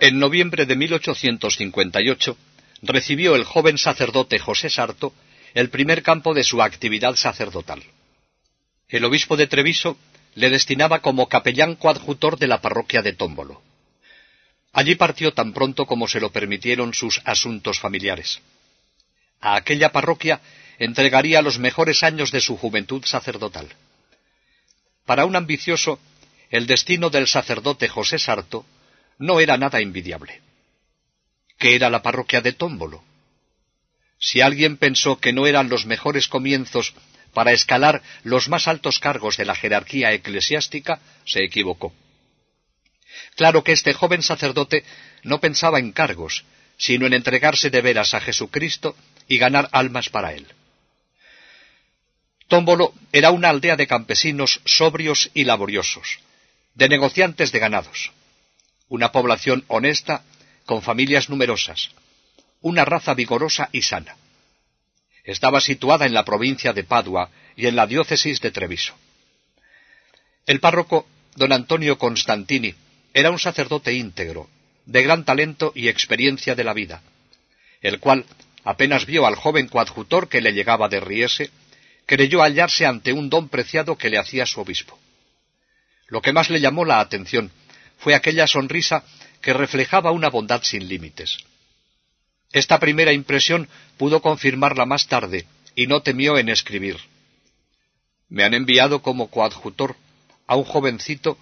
En 0.00 0.18
noviembre 0.20 0.66
de 0.66 0.76
1858 0.76 2.36
recibió 2.82 3.34
el 3.34 3.42
joven 3.42 3.76
sacerdote 3.76 4.38
José 4.38 4.70
Sarto 4.70 5.12
el 5.54 5.68
primer 5.68 6.04
campo 6.04 6.32
de 6.32 6.44
su 6.44 6.62
actividad 6.62 7.16
sacerdotal. 7.16 7.82
El 8.88 9.04
obispo 9.04 9.36
de 9.36 9.48
Treviso 9.48 9.98
le 10.34 10.50
destinaba 10.50 11.00
como 11.00 11.28
capellán 11.28 11.76
coadjutor 11.76 12.38
de 12.38 12.46
la 12.46 12.60
parroquia 12.60 13.02
de 13.02 13.12
Tómbolo. 13.12 13.62
Allí 14.72 14.94
partió 14.94 15.32
tan 15.32 15.52
pronto 15.52 15.86
como 15.86 16.06
se 16.06 16.20
lo 16.20 16.30
permitieron 16.30 16.94
sus 16.94 17.20
asuntos 17.24 17.80
familiares. 17.80 18.40
A 19.40 19.56
aquella 19.56 19.90
parroquia 19.90 20.40
entregaría 20.78 21.42
los 21.42 21.58
mejores 21.58 22.02
años 22.02 22.30
de 22.30 22.40
su 22.40 22.56
juventud 22.56 23.04
sacerdotal. 23.04 23.68
Para 25.04 25.24
un 25.24 25.34
ambicioso, 25.34 25.98
el 26.50 26.66
destino 26.66 27.10
del 27.10 27.26
sacerdote 27.26 27.88
José 27.88 28.18
Sarto 28.18 28.64
no 29.18 29.40
era 29.40 29.56
nada 29.56 29.80
envidiable. 29.80 30.40
¿Qué 31.58 31.74
era 31.74 31.90
la 31.90 32.02
parroquia 32.02 32.40
de 32.40 32.52
Tómbolo? 32.52 33.02
Si 34.18 34.40
alguien 34.40 34.76
pensó 34.76 35.18
que 35.18 35.32
no 35.32 35.46
eran 35.46 35.68
los 35.68 35.84
mejores 35.86 36.28
comienzos 36.28 36.94
para 37.32 37.52
escalar 37.52 38.02
los 38.22 38.48
más 38.48 38.68
altos 38.68 38.98
cargos 38.98 39.36
de 39.36 39.44
la 39.44 39.54
jerarquía 39.54 40.12
eclesiástica, 40.12 41.00
se 41.24 41.44
equivocó. 41.44 41.92
Claro 43.36 43.64
que 43.64 43.72
este 43.72 43.92
joven 43.92 44.22
sacerdote 44.22 44.84
no 45.22 45.40
pensaba 45.40 45.78
en 45.78 45.92
cargos, 45.92 46.44
sino 46.76 47.06
en 47.06 47.14
entregarse 47.14 47.70
de 47.70 47.82
veras 47.82 48.14
a 48.14 48.20
Jesucristo 48.20 48.96
y 49.28 49.38
ganar 49.38 49.68
almas 49.72 50.08
para 50.08 50.32
él. 50.32 50.46
Tómbolo 52.48 52.94
era 53.12 53.30
una 53.30 53.48
aldea 53.48 53.76
de 53.76 53.86
campesinos 53.86 54.60
sobrios 54.64 55.30
y 55.34 55.44
laboriosos, 55.44 56.18
de 56.74 56.88
negociantes 56.88 57.52
de 57.52 57.58
ganados 57.58 58.12
una 58.90 59.12
población 59.12 59.64
honesta, 59.68 60.24
con 60.66 60.82
familias 60.82 61.30
numerosas, 61.30 61.90
una 62.60 62.84
raza 62.84 63.14
vigorosa 63.14 63.70
y 63.72 63.82
sana. 63.82 64.16
Estaba 65.24 65.60
situada 65.60 66.06
en 66.06 66.14
la 66.14 66.24
provincia 66.24 66.72
de 66.72 66.84
Padua 66.84 67.30
y 67.56 67.66
en 67.66 67.76
la 67.76 67.86
diócesis 67.86 68.40
de 68.40 68.50
Treviso. 68.50 68.94
El 70.46 70.60
párroco, 70.60 71.06
don 71.36 71.52
Antonio 71.52 71.98
Constantini, 71.98 72.74
era 73.12 73.30
un 73.30 73.38
sacerdote 73.38 73.92
íntegro, 73.92 74.48
de 74.86 75.02
gran 75.02 75.24
talento 75.24 75.72
y 75.74 75.88
experiencia 75.88 76.54
de 76.54 76.64
la 76.64 76.72
vida, 76.72 77.02
el 77.80 78.00
cual, 78.00 78.24
apenas 78.64 79.06
vio 79.06 79.26
al 79.26 79.36
joven 79.36 79.68
coadjutor 79.68 80.28
que 80.28 80.40
le 80.40 80.52
llegaba 80.52 80.88
de 80.88 81.00
Riese, 81.00 81.50
creyó 82.06 82.42
hallarse 82.42 82.86
ante 82.86 83.12
un 83.12 83.30
don 83.30 83.48
preciado 83.48 83.96
que 83.96 84.10
le 84.10 84.18
hacía 84.18 84.46
su 84.46 84.60
obispo. 84.60 84.98
Lo 86.08 86.20
que 86.20 86.32
más 86.32 86.50
le 86.50 86.60
llamó 86.60 86.84
la 86.84 87.00
atención 87.00 87.52
fue 87.98 88.14
aquella 88.14 88.46
sonrisa 88.46 89.04
que 89.40 89.52
reflejaba 89.52 90.10
una 90.10 90.28
bondad 90.28 90.62
sin 90.62 90.88
límites. 90.88 91.38
Esta 92.52 92.78
primera 92.78 93.12
impresión 93.12 93.68
pudo 93.96 94.20
confirmarla 94.20 94.86
más 94.86 95.06
tarde, 95.06 95.46
y 95.74 95.86
no 95.86 96.02
temió 96.02 96.36
en 96.38 96.48
escribir. 96.48 96.98
Me 98.28 98.44
han 98.44 98.54
enviado 98.54 99.02
como 99.02 99.30
coadjutor 99.30 99.96
a 100.46 100.56
un 100.56 100.64
jovencito 100.64 101.38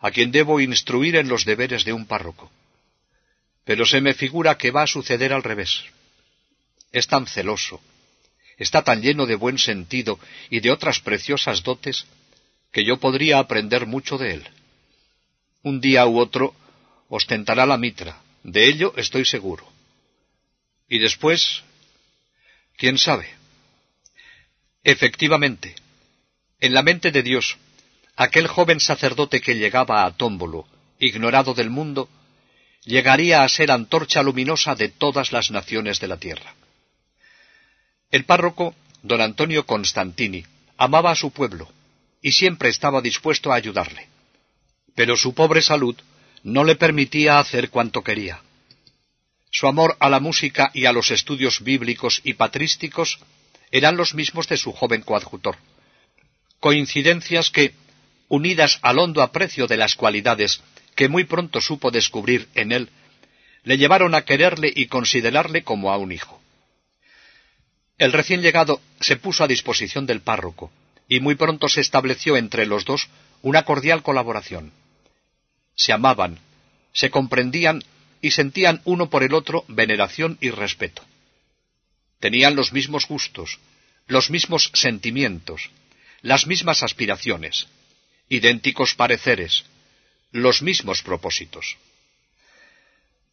a 0.00 0.10
quien 0.10 0.32
debo 0.32 0.60
instruir 0.60 1.16
en 1.16 1.28
los 1.28 1.44
deberes 1.44 1.84
de 1.84 1.92
un 1.92 2.06
párroco. 2.06 2.50
Pero 3.64 3.84
se 3.84 4.00
me 4.00 4.14
figura 4.14 4.56
que 4.56 4.70
va 4.70 4.82
a 4.82 4.86
suceder 4.86 5.32
al 5.32 5.42
revés. 5.42 5.84
Es 6.92 7.06
tan 7.06 7.26
celoso, 7.26 7.80
está 8.56 8.82
tan 8.82 9.00
lleno 9.02 9.26
de 9.26 9.36
buen 9.36 9.58
sentido 9.58 10.18
y 10.50 10.60
de 10.60 10.70
otras 10.70 11.00
preciosas 11.00 11.62
dotes, 11.62 12.06
que 12.72 12.84
yo 12.84 12.98
podría 12.98 13.38
aprender 13.38 13.86
mucho 13.86 14.18
de 14.18 14.34
él 14.34 14.48
un 15.62 15.80
día 15.80 16.06
u 16.06 16.18
otro 16.18 16.54
ostentará 17.08 17.66
la 17.66 17.76
mitra, 17.76 18.22
de 18.42 18.66
ello 18.66 18.94
estoy 18.96 19.24
seguro. 19.24 19.66
Y 20.90 20.98
después, 20.98 21.62
¿quién 22.76 22.98
sabe? 22.98 23.30
Efectivamente, 24.84 25.74
en 26.60 26.74
la 26.74 26.82
mente 26.82 27.10
de 27.10 27.22
Dios, 27.22 27.56
aquel 28.16 28.46
joven 28.46 28.80
sacerdote 28.80 29.40
que 29.40 29.54
llegaba 29.54 30.04
a 30.04 30.14
Tómbolo, 30.14 30.68
ignorado 30.98 31.54
del 31.54 31.70
mundo, 31.70 32.10
llegaría 32.84 33.42
a 33.42 33.48
ser 33.48 33.70
antorcha 33.70 34.22
luminosa 34.22 34.74
de 34.74 34.88
todas 34.90 35.32
las 35.32 35.50
naciones 35.50 36.00
de 36.00 36.08
la 36.08 36.18
tierra. 36.18 36.54
El 38.10 38.26
párroco, 38.26 38.74
don 39.02 39.22
Antonio 39.22 39.64
Constantini, 39.64 40.44
amaba 40.76 41.12
a 41.12 41.16
su 41.16 41.30
pueblo 41.30 41.72
y 42.20 42.32
siempre 42.32 42.68
estaba 42.68 43.00
dispuesto 43.00 43.50
a 43.50 43.54
ayudarle 43.54 44.10
pero 44.94 45.16
su 45.16 45.34
pobre 45.34 45.62
salud 45.62 45.96
no 46.42 46.64
le 46.64 46.76
permitía 46.76 47.38
hacer 47.38 47.70
cuanto 47.70 48.02
quería. 48.02 48.42
Su 49.50 49.66
amor 49.66 49.96
a 49.98 50.08
la 50.08 50.20
música 50.20 50.70
y 50.74 50.86
a 50.86 50.92
los 50.92 51.10
estudios 51.10 51.62
bíblicos 51.62 52.20
y 52.24 52.34
patrísticos 52.34 53.18
eran 53.70 53.96
los 53.96 54.14
mismos 54.14 54.48
de 54.48 54.56
su 54.56 54.72
joven 54.72 55.02
coadjutor. 55.02 55.56
Coincidencias 56.60 57.50
que, 57.50 57.74
unidas 58.28 58.78
al 58.82 58.98
hondo 58.98 59.22
aprecio 59.22 59.66
de 59.66 59.76
las 59.76 59.94
cualidades 59.94 60.62
que 60.94 61.08
muy 61.08 61.24
pronto 61.24 61.60
supo 61.60 61.90
descubrir 61.90 62.48
en 62.54 62.72
él, 62.72 62.90
le 63.64 63.76
llevaron 63.76 64.14
a 64.14 64.22
quererle 64.22 64.72
y 64.74 64.86
considerarle 64.86 65.62
como 65.62 65.92
a 65.92 65.98
un 65.98 66.12
hijo. 66.12 66.40
El 67.98 68.12
recién 68.12 68.42
llegado 68.42 68.80
se 69.00 69.16
puso 69.16 69.44
a 69.44 69.48
disposición 69.48 70.06
del 70.06 70.20
párroco, 70.20 70.70
y 71.08 71.20
muy 71.20 71.34
pronto 71.34 71.68
se 71.68 71.80
estableció 71.80 72.36
entre 72.36 72.66
los 72.66 72.84
dos 72.84 73.08
una 73.42 73.64
cordial 73.64 74.02
colaboración. 74.02 74.72
Se 75.74 75.92
amaban, 75.92 76.38
se 76.92 77.10
comprendían 77.10 77.82
y 78.20 78.30
sentían 78.32 78.80
uno 78.84 79.10
por 79.10 79.22
el 79.22 79.34
otro 79.34 79.64
veneración 79.68 80.38
y 80.40 80.50
respeto. 80.50 81.02
Tenían 82.18 82.54
los 82.54 82.72
mismos 82.72 83.06
gustos, 83.06 83.58
los 84.06 84.30
mismos 84.30 84.70
sentimientos, 84.74 85.70
las 86.22 86.46
mismas 86.46 86.82
aspiraciones, 86.82 87.66
idénticos 88.28 88.94
pareceres, 88.94 89.64
los 90.32 90.62
mismos 90.62 91.02
propósitos. 91.02 91.76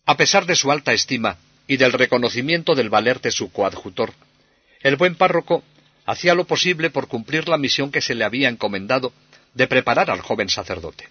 A 0.05 0.15
pesar 0.15 0.45
de 0.45 0.55
su 0.55 0.71
alta 0.71 0.93
estima 0.93 1.37
y 1.67 1.77
del 1.77 1.91
reconocimiento 1.91 2.75
del 2.75 2.89
valer 2.89 3.19
de 3.19 3.31
su 3.31 3.51
coadjutor, 3.51 4.13
el 4.81 4.95
buen 4.95 5.15
párroco 5.15 5.63
hacía 6.05 6.33
lo 6.33 6.45
posible 6.45 6.89
por 6.89 7.07
cumplir 7.09 7.49
la 7.49 7.57
misión 7.57 7.91
que 7.91 8.01
se 8.01 8.15
le 8.15 8.23
había 8.23 8.47
encomendado 8.47 9.11
de 9.53 9.67
preparar 9.67 10.09
al 10.09 10.21
joven 10.21 10.47
sacerdote. 10.47 11.09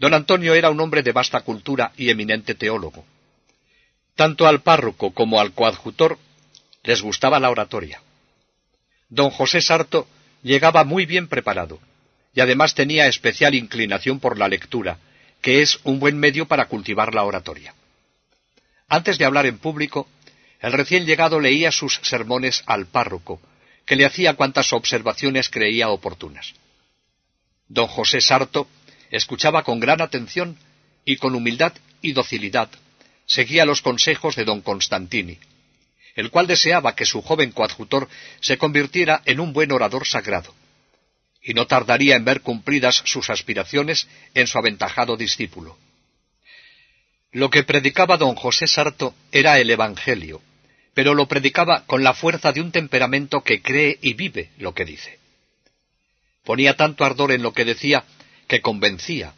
Don 0.00 0.14
Antonio 0.14 0.54
era 0.54 0.70
un 0.70 0.80
hombre 0.80 1.02
de 1.02 1.12
vasta 1.12 1.42
cultura 1.42 1.92
y 1.94 2.08
eminente 2.08 2.54
teólogo. 2.54 3.04
Tanto 4.16 4.46
al 4.46 4.62
párroco 4.62 5.12
como 5.12 5.38
al 5.38 5.52
coadjutor 5.52 6.18
les 6.82 7.02
gustaba 7.02 7.38
la 7.38 7.50
oratoria. 7.50 8.00
Don 9.10 9.28
José 9.28 9.60
Sarto 9.60 10.08
llegaba 10.42 10.84
muy 10.84 11.04
bien 11.04 11.28
preparado, 11.28 11.78
y 12.32 12.40
además 12.40 12.74
tenía 12.74 13.08
especial 13.08 13.54
inclinación 13.54 14.20
por 14.20 14.38
la 14.38 14.48
lectura, 14.48 14.96
que 15.42 15.60
es 15.60 15.78
un 15.84 16.00
buen 16.00 16.18
medio 16.18 16.46
para 16.46 16.64
cultivar 16.64 17.14
la 17.14 17.24
oratoria. 17.24 17.74
Antes 18.88 19.18
de 19.18 19.26
hablar 19.26 19.44
en 19.44 19.58
público, 19.58 20.08
el 20.60 20.72
recién 20.72 21.04
llegado 21.04 21.40
leía 21.40 21.70
sus 21.72 22.00
sermones 22.02 22.62
al 22.64 22.86
párroco, 22.86 23.38
que 23.84 23.96
le 23.96 24.06
hacía 24.06 24.32
cuantas 24.32 24.72
observaciones 24.72 25.50
creía 25.50 25.90
oportunas. 25.90 26.54
Don 27.68 27.86
José 27.86 28.22
Sarto 28.22 28.66
escuchaba 29.10 29.62
con 29.62 29.80
gran 29.80 30.00
atención 30.00 30.56
y 31.04 31.16
con 31.16 31.34
humildad 31.34 31.72
y 32.02 32.12
docilidad 32.12 32.70
seguía 33.26 33.64
los 33.64 33.80
consejos 33.80 34.34
de 34.34 34.44
don 34.44 34.60
Constantini, 34.60 35.38
el 36.16 36.30
cual 36.30 36.48
deseaba 36.48 36.96
que 36.96 37.06
su 37.06 37.22
joven 37.22 37.52
coadjutor 37.52 38.08
se 38.40 38.58
convirtiera 38.58 39.22
en 39.24 39.38
un 39.38 39.52
buen 39.52 39.70
orador 39.70 40.06
sagrado, 40.06 40.52
y 41.40 41.54
no 41.54 41.66
tardaría 41.66 42.16
en 42.16 42.24
ver 42.24 42.40
cumplidas 42.40 43.02
sus 43.04 43.30
aspiraciones 43.30 44.08
en 44.34 44.48
su 44.48 44.58
aventajado 44.58 45.16
discípulo. 45.16 45.78
Lo 47.30 47.50
que 47.50 47.62
predicaba 47.62 48.16
don 48.16 48.34
José 48.34 48.66
Sarto 48.66 49.14
era 49.30 49.60
el 49.60 49.70
Evangelio, 49.70 50.42
pero 50.92 51.14
lo 51.14 51.26
predicaba 51.26 51.86
con 51.86 52.02
la 52.02 52.14
fuerza 52.14 52.50
de 52.50 52.60
un 52.60 52.72
temperamento 52.72 53.42
que 53.42 53.62
cree 53.62 53.96
y 54.02 54.14
vive 54.14 54.50
lo 54.58 54.74
que 54.74 54.84
dice. 54.84 55.20
Ponía 56.42 56.74
tanto 56.74 57.04
ardor 57.04 57.30
en 57.30 57.42
lo 57.42 57.52
que 57.52 57.64
decía 57.64 58.02
que 58.50 58.60
convencía, 58.60 59.32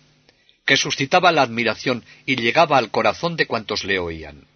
que 0.64 0.79
suscitaba 0.79 1.32
la 1.32 1.43
admiración 1.43 2.03
y 2.25 2.37
llegaba 2.37 2.79
al 2.79 2.91
corazón 2.91 3.37
de 3.37 3.47
cuantos 3.47 3.85
le 3.85 3.99
oían. 3.99 4.47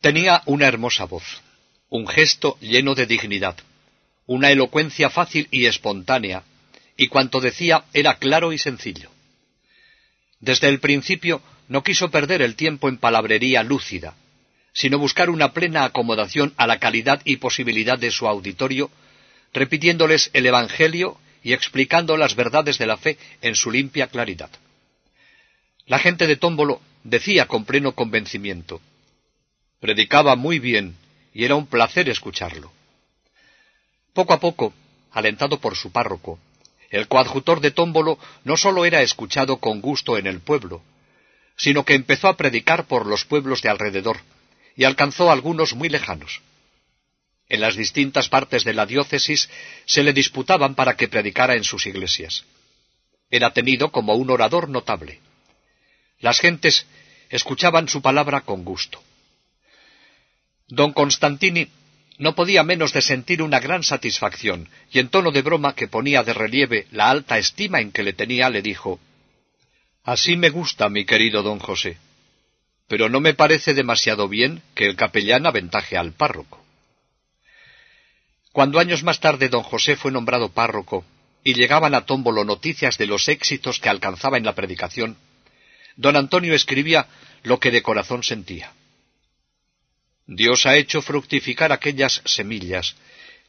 Tenía 0.00 0.42
una 0.46 0.66
hermosa 0.66 1.04
voz, 1.04 1.40
un 1.90 2.08
gesto 2.08 2.58
lleno 2.60 2.96
de 2.96 3.06
dignidad, 3.06 3.56
una 4.26 4.50
elocuencia 4.50 5.10
fácil 5.10 5.46
y 5.52 5.66
espontánea, 5.66 6.42
y 6.96 7.06
cuanto 7.06 7.40
decía 7.40 7.84
era 7.92 8.16
claro 8.16 8.52
y 8.52 8.58
sencillo. 8.58 9.10
Desde 10.40 10.68
el 10.68 10.80
principio 10.80 11.40
no 11.68 11.84
quiso 11.84 12.10
perder 12.10 12.42
el 12.42 12.56
tiempo 12.56 12.88
en 12.88 12.98
palabrería 12.98 13.62
lúcida, 13.62 14.16
sino 14.72 14.98
buscar 14.98 15.30
una 15.30 15.52
plena 15.52 15.84
acomodación 15.84 16.52
a 16.56 16.66
la 16.66 16.80
calidad 16.80 17.22
y 17.24 17.36
posibilidad 17.36 17.96
de 17.96 18.10
su 18.10 18.26
auditorio, 18.26 18.90
repitiéndoles 19.52 20.30
el 20.32 20.46
Evangelio 20.46 21.16
y 21.42 21.52
explicando 21.52 22.16
las 22.16 22.34
verdades 22.34 22.78
de 22.78 22.86
la 22.86 22.96
fe 22.96 23.18
en 23.40 23.54
su 23.54 23.70
limpia 23.70 24.08
claridad. 24.08 24.50
La 25.86 25.98
gente 25.98 26.26
de 26.26 26.36
Tómbolo 26.36 26.80
decía 27.04 27.46
con 27.46 27.64
pleno 27.64 27.92
convencimiento, 27.92 28.80
predicaba 29.80 30.36
muy 30.36 30.58
bien 30.58 30.96
y 31.32 31.44
era 31.44 31.54
un 31.54 31.66
placer 31.66 32.08
escucharlo. 32.08 32.72
Poco 34.12 34.32
a 34.32 34.40
poco, 34.40 34.74
alentado 35.12 35.60
por 35.60 35.76
su 35.76 35.92
párroco, 35.92 36.38
el 36.90 37.06
coadjutor 37.06 37.60
de 37.60 37.70
Tómbolo 37.70 38.18
no 38.44 38.56
sólo 38.56 38.84
era 38.84 39.02
escuchado 39.02 39.58
con 39.58 39.80
gusto 39.80 40.16
en 40.16 40.26
el 40.26 40.40
pueblo, 40.40 40.82
sino 41.56 41.84
que 41.84 41.94
empezó 41.94 42.28
a 42.28 42.36
predicar 42.36 42.86
por 42.86 43.06
los 43.06 43.24
pueblos 43.24 43.62
de 43.62 43.68
alrededor, 43.68 44.18
y 44.76 44.84
alcanzó 44.84 45.30
algunos 45.30 45.74
muy 45.74 45.88
lejanos. 45.88 46.40
En 47.48 47.60
las 47.60 47.76
distintas 47.76 48.28
partes 48.28 48.64
de 48.64 48.74
la 48.74 48.84
diócesis 48.84 49.48
se 49.86 50.02
le 50.02 50.12
disputaban 50.12 50.74
para 50.74 50.96
que 50.96 51.08
predicara 51.08 51.54
en 51.54 51.64
sus 51.64 51.86
iglesias. 51.86 52.44
Era 53.30 53.52
tenido 53.52 53.90
como 53.90 54.14
un 54.14 54.30
orador 54.30 54.68
notable. 54.68 55.20
Las 56.20 56.40
gentes 56.40 56.86
escuchaban 57.30 57.88
su 57.88 58.02
palabra 58.02 58.42
con 58.42 58.64
gusto. 58.64 59.02
Don 60.66 60.92
Constantini 60.92 61.68
no 62.18 62.34
podía 62.34 62.62
menos 62.64 62.92
de 62.92 63.00
sentir 63.00 63.42
una 63.42 63.60
gran 63.60 63.82
satisfacción, 63.82 64.68
y 64.90 64.98
en 64.98 65.08
tono 65.08 65.30
de 65.30 65.42
broma 65.42 65.74
que 65.74 65.88
ponía 65.88 66.22
de 66.22 66.34
relieve 66.34 66.86
la 66.90 67.10
alta 67.10 67.38
estima 67.38 67.80
en 67.80 67.92
que 67.92 68.02
le 68.02 68.12
tenía, 68.12 68.50
le 68.50 68.60
dijo 68.60 68.98
Así 70.04 70.36
me 70.36 70.50
gusta, 70.50 70.88
mi 70.88 71.04
querido 71.04 71.42
don 71.42 71.58
José, 71.58 71.96
pero 72.88 73.08
no 73.08 73.20
me 73.20 73.34
parece 73.34 73.72
demasiado 73.72 74.28
bien 74.28 74.62
que 74.74 74.86
el 74.86 74.96
capellán 74.96 75.46
aventaje 75.46 75.96
al 75.96 76.12
párroco. 76.12 76.67
Cuando 78.58 78.80
años 78.80 79.04
más 79.04 79.20
tarde 79.20 79.48
don 79.48 79.62
José 79.62 79.94
fue 79.94 80.10
nombrado 80.10 80.48
párroco 80.48 81.04
y 81.44 81.54
llegaban 81.54 81.94
a 81.94 82.04
Tómbolo 82.06 82.44
noticias 82.44 82.98
de 82.98 83.06
los 83.06 83.28
éxitos 83.28 83.78
que 83.78 83.88
alcanzaba 83.88 84.36
en 84.36 84.44
la 84.44 84.56
predicación, 84.56 85.16
don 85.94 86.16
Antonio 86.16 86.52
escribía 86.52 87.06
lo 87.44 87.60
que 87.60 87.70
de 87.70 87.82
corazón 87.82 88.24
sentía. 88.24 88.72
Dios 90.26 90.66
ha 90.66 90.76
hecho 90.76 91.00
fructificar 91.02 91.70
aquellas 91.70 92.20
semillas 92.24 92.96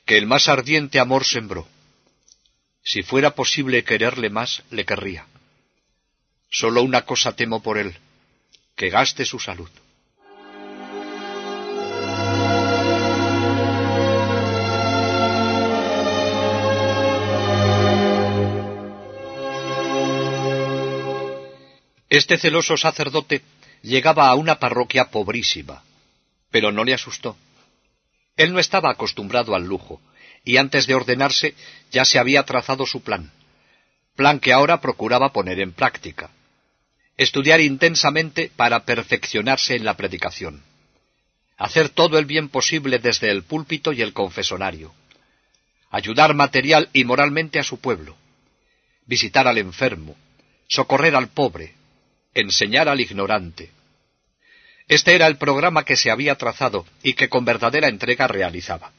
que 0.05 0.15
el 0.15 0.27
más 0.27 0.47
ardiente 0.47 0.99
amor 0.99 1.25
sembró. 1.25 1.67
Si 2.83 3.01
fuera 3.01 3.33
posible 3.33 3.83
quererle 3.83 4.29
más, 4.29 4.61
le 4.69 4.85
querría. 4.85 5.25
Solo 6.51 6.83
una 6.83 7.01
cosa 7.07 7.35
temo 7.35 7.63
por 7.63 7.79
él, 7.79 7.97
que 8.75 8.91
gaste 8.91 9.25
su 9.25 9.39
salud. 9.39 9.71
Este 22.09 22.37
celoso 22.37 22.75
sacerdote 22.75 23.43
llegaba 23.83 24.27
a 24.27 24.35
una 24.35 24.59
parroquia 24.59 25.11
pobrísima, 25.11 25.83
pero 26.49 26.71
no 26.71 26.83
le 26.83 26.93
asustó. 26.95 27.37
Él 28.35 28.51
no 28.51 28.59
estaba 28.59 28.89
acostumbrado 28.89 29.53
al 29.55 29.65
lujo, 29.65 30.01
y 30.43 30.57
antes 30.57 30.87
de 30.87 30.95
ordenarse 30.95 31.53
ya 31.91 32.05
se 32.05 32.17
había 32.17 32.43
trazado 32.43 32.85
su 32.85 33.01
plan, 33.01 33.31
plan 34.15 34.39
que 34.39 34.53
ahora 34.53 34.81
procuraba 34.81 35.31
poner 35.31 35.59
en 35.59 35.71
práctica. 35.71 36.31
Estudiar 37.15 37.61
intensamente 37.61 38.51
para 38.55 38.85
perfeccionarse 38.85 39.75
en 39.75 39.85
la 39.85 39.95
predicación. 39.95 40.63
Hacer 41.57 41.89
todo 41.89 42.17
el 42.17 42.25
bien 42.25 42.49
posible 42.49 42.99
desde 42.99 43.29
el 43.29 43.43
púlpito 43.43 43.91
y 43.91 44.01
el 44.01 44.13
confesonario. 44.13 44.93
Ayudar 45.91 46.33
material 46.33 46.89
y 46.93 47.03
moralmente 47.03 47.59
a 47.59 47.63
su 47.63 47.79
pueblo. 47.79 48.15
Visitar 49.05 49.47
al 49.47 49.57
enfermo. 49.57 50.15
Socorrer 50.67 51.15
al 51.15 51.27
pobre. 51.27 51.78
Enseñar 52.33 52.87
al 52.89 53.01
ignorante 53.01 53.71
este 54.89 55.13
era 55.13 55.27
el 55.27 55.37
programa 55.37 55.85
que 55.85 55.95
se 55.95 56.09
había 56.09 56.33
trazado 56.33 56.85
y 57.03 57.13
que 57.13 57.29
con 57.29 57.45
verdadera 57.45 57.87
entrega 57.87 58.27
realizaba. 58.27 58.91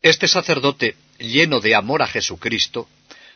Este 0.00 0.28
sacerdote, 0.28 0.94
lleno 1.18 1.58
de 1.58 1.74
amor 1.74 2.00
a 2.00 2.06
Jesucristo, 2.06 2.88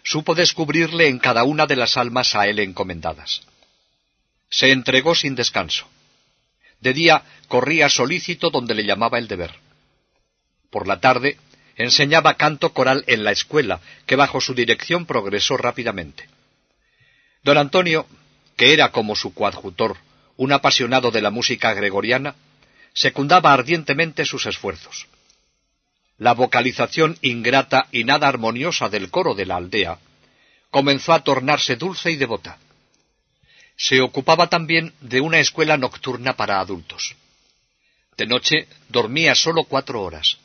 supo 0.04 0.36
descubrirle 0.36 1.08
en 1.08 1.18
cada 1.18 1.42
una 1.42 1.66
de 1.66 1.74
las 1.74 1.96
almas 1.96 2.36
a 2.36 2.46
él 2.46 2.60
encomendadas. 2.60 3.42
Se 4.48 4.70
entregó 4.70 5.16
sin 5.16 5.34
descanso. 5.34 5.88
De 6.78 6.92
día 6.92 7.24
corría 7.48 7.88
solícito 7.88 8.50
donde 8.50 8.76
le 8.76 8.84
llamaba 8.84 9.18
el 9.18 9.26
deber. 9.26 9.52
Por 10.70 10.86
la 10.86 11.00
tarde 11.00 11.38
enseñaba 11.74 12.34
canto 12.34 12.72
coral 12.72 13.02
en 13.08 13.24
la 13.24 13.32
escuela, 13.32 13.80
que 14.06 14.14
bajo 14.14 14.40
su 14.40 14.54
dirección 14.54 15.06
progresó 15.06 15.56
rápidamente. 15.56 16.28
Don 17.42 17.58
Antonio, 17.58 18.06
que 18.60 18.74
era 18.74 18.92
como 18.92 19.16
su 19.16 19.32
coadjutor, 19.32 19.96
un 20.36 20.52
apasionado 20.52 21.10
de 21.10 21.22
la 21.22 21.30
música 21.30 21.72
gregoriana, 21.72 22.34
secundaba 22.92 23.54
ardientemente 23.54 24.26
sus 24.26 24.44
esfuerzos. 24.44 25.06
La 26.18 26.34
vocalización 26.34 27.16
ingrata 27.22 27.88
y 27.90 28.04
nada 28.04 28.28
armoniosa 28.28 28.90
del 28.90 29.08
coro 29.10 29.34
de 29.34 29.46
la 29.46 29.56
aldea 29.56 29.98
comenzó 30.70 31.14
a 31.14 31.24
tornarse 31.24 31.76
dulce 31.76 32.10
y 32.10 32.16
devota. 32.16 32.58
Se 33.78 34.02
ocupaba 34.02 34.50
también 34.50 34.92
de 35.00 35.22
una 35.22 35.38
escuela 35.38 35.78
nocturna 35.78 36.36
para 36.36 36.60
adultos. 36.60 37.16
De 38.18 38.26
noche 38.26 38.68
dormía 38.90 39.34
solo 39.34 39.64
cuatro 39.64 40.02
horas. 40.02 40.36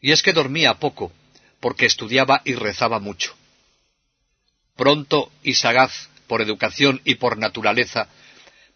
Y 0.00 0.10
es 0.10 0.24
que 0.24 0.32
dormía 0.32 0.80
poco, 0.80 1.12
porque 1.60 1.86
estudiaba 1.86 2.42
y 2.44 2.56
rezaba 2.56 2.98
mucho. 2.98 3.36
Pronto 4.74 5.30
y 5.44 5.54
sagaz, 5.54 6.10
por 6.30 6.42
educación 6.42 7.00
y 7.04 7.16
por 7.16 7.38
naturaleza, 7.38 8.06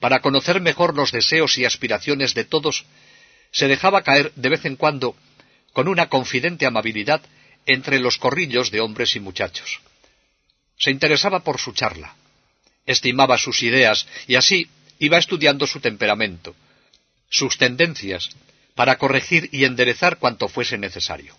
para 0.01 0.19
conocer 0.19 0.61
mejor 0.61 0.97
los 0.97 1.13
deseos 1.13 1.57
y 1.57 1.65
aspiraciones 1.65 2.35
de 2.35 2.45
todos, 2.45 2.85
se 3.53 3.69
dejaba 3.69 4.03
caer 4.03 4.33
de 4.35 4.49
vez 4.49 4.65
en 4.65 4.75
cuando, 4.75 5.15
con 5.73 5.87
una 5.87 6.09
confidente 6.09 6.67
amabilidad, 6.67 7.23
entre 7.65 8.01
los 8.01 8.19
corrillos 8.19 8.73
de 8.73 8.81
hombres 8.81 9.15
y 9.15 9.21
muchachos. 9.21 9.81
Se 10.81 10.91
interesaba 10.91 11.45
por 11.45 11.61
su 11.61 11.73
charla, 11.73 12.17
estimaba 12.87 13.39
sus 13.39 13.63
ideas 13.63 14.05
y 14.27 14.35
así 14.35 14.69
iba 14.99 15.19
estudiando 15.19 15.69
su 15.69 15.79
temperamento, 15.79 16.57
sus 17.31 17.57
tendencias, 17.57 18.31
para 18.75 18.99
corregir 18.99 19.49
y 19.53 19.65
enderezar 19.65 20.19
cuanto 20.19 20.49
fuese 20.49 20.77
necesario. 20.77 21.37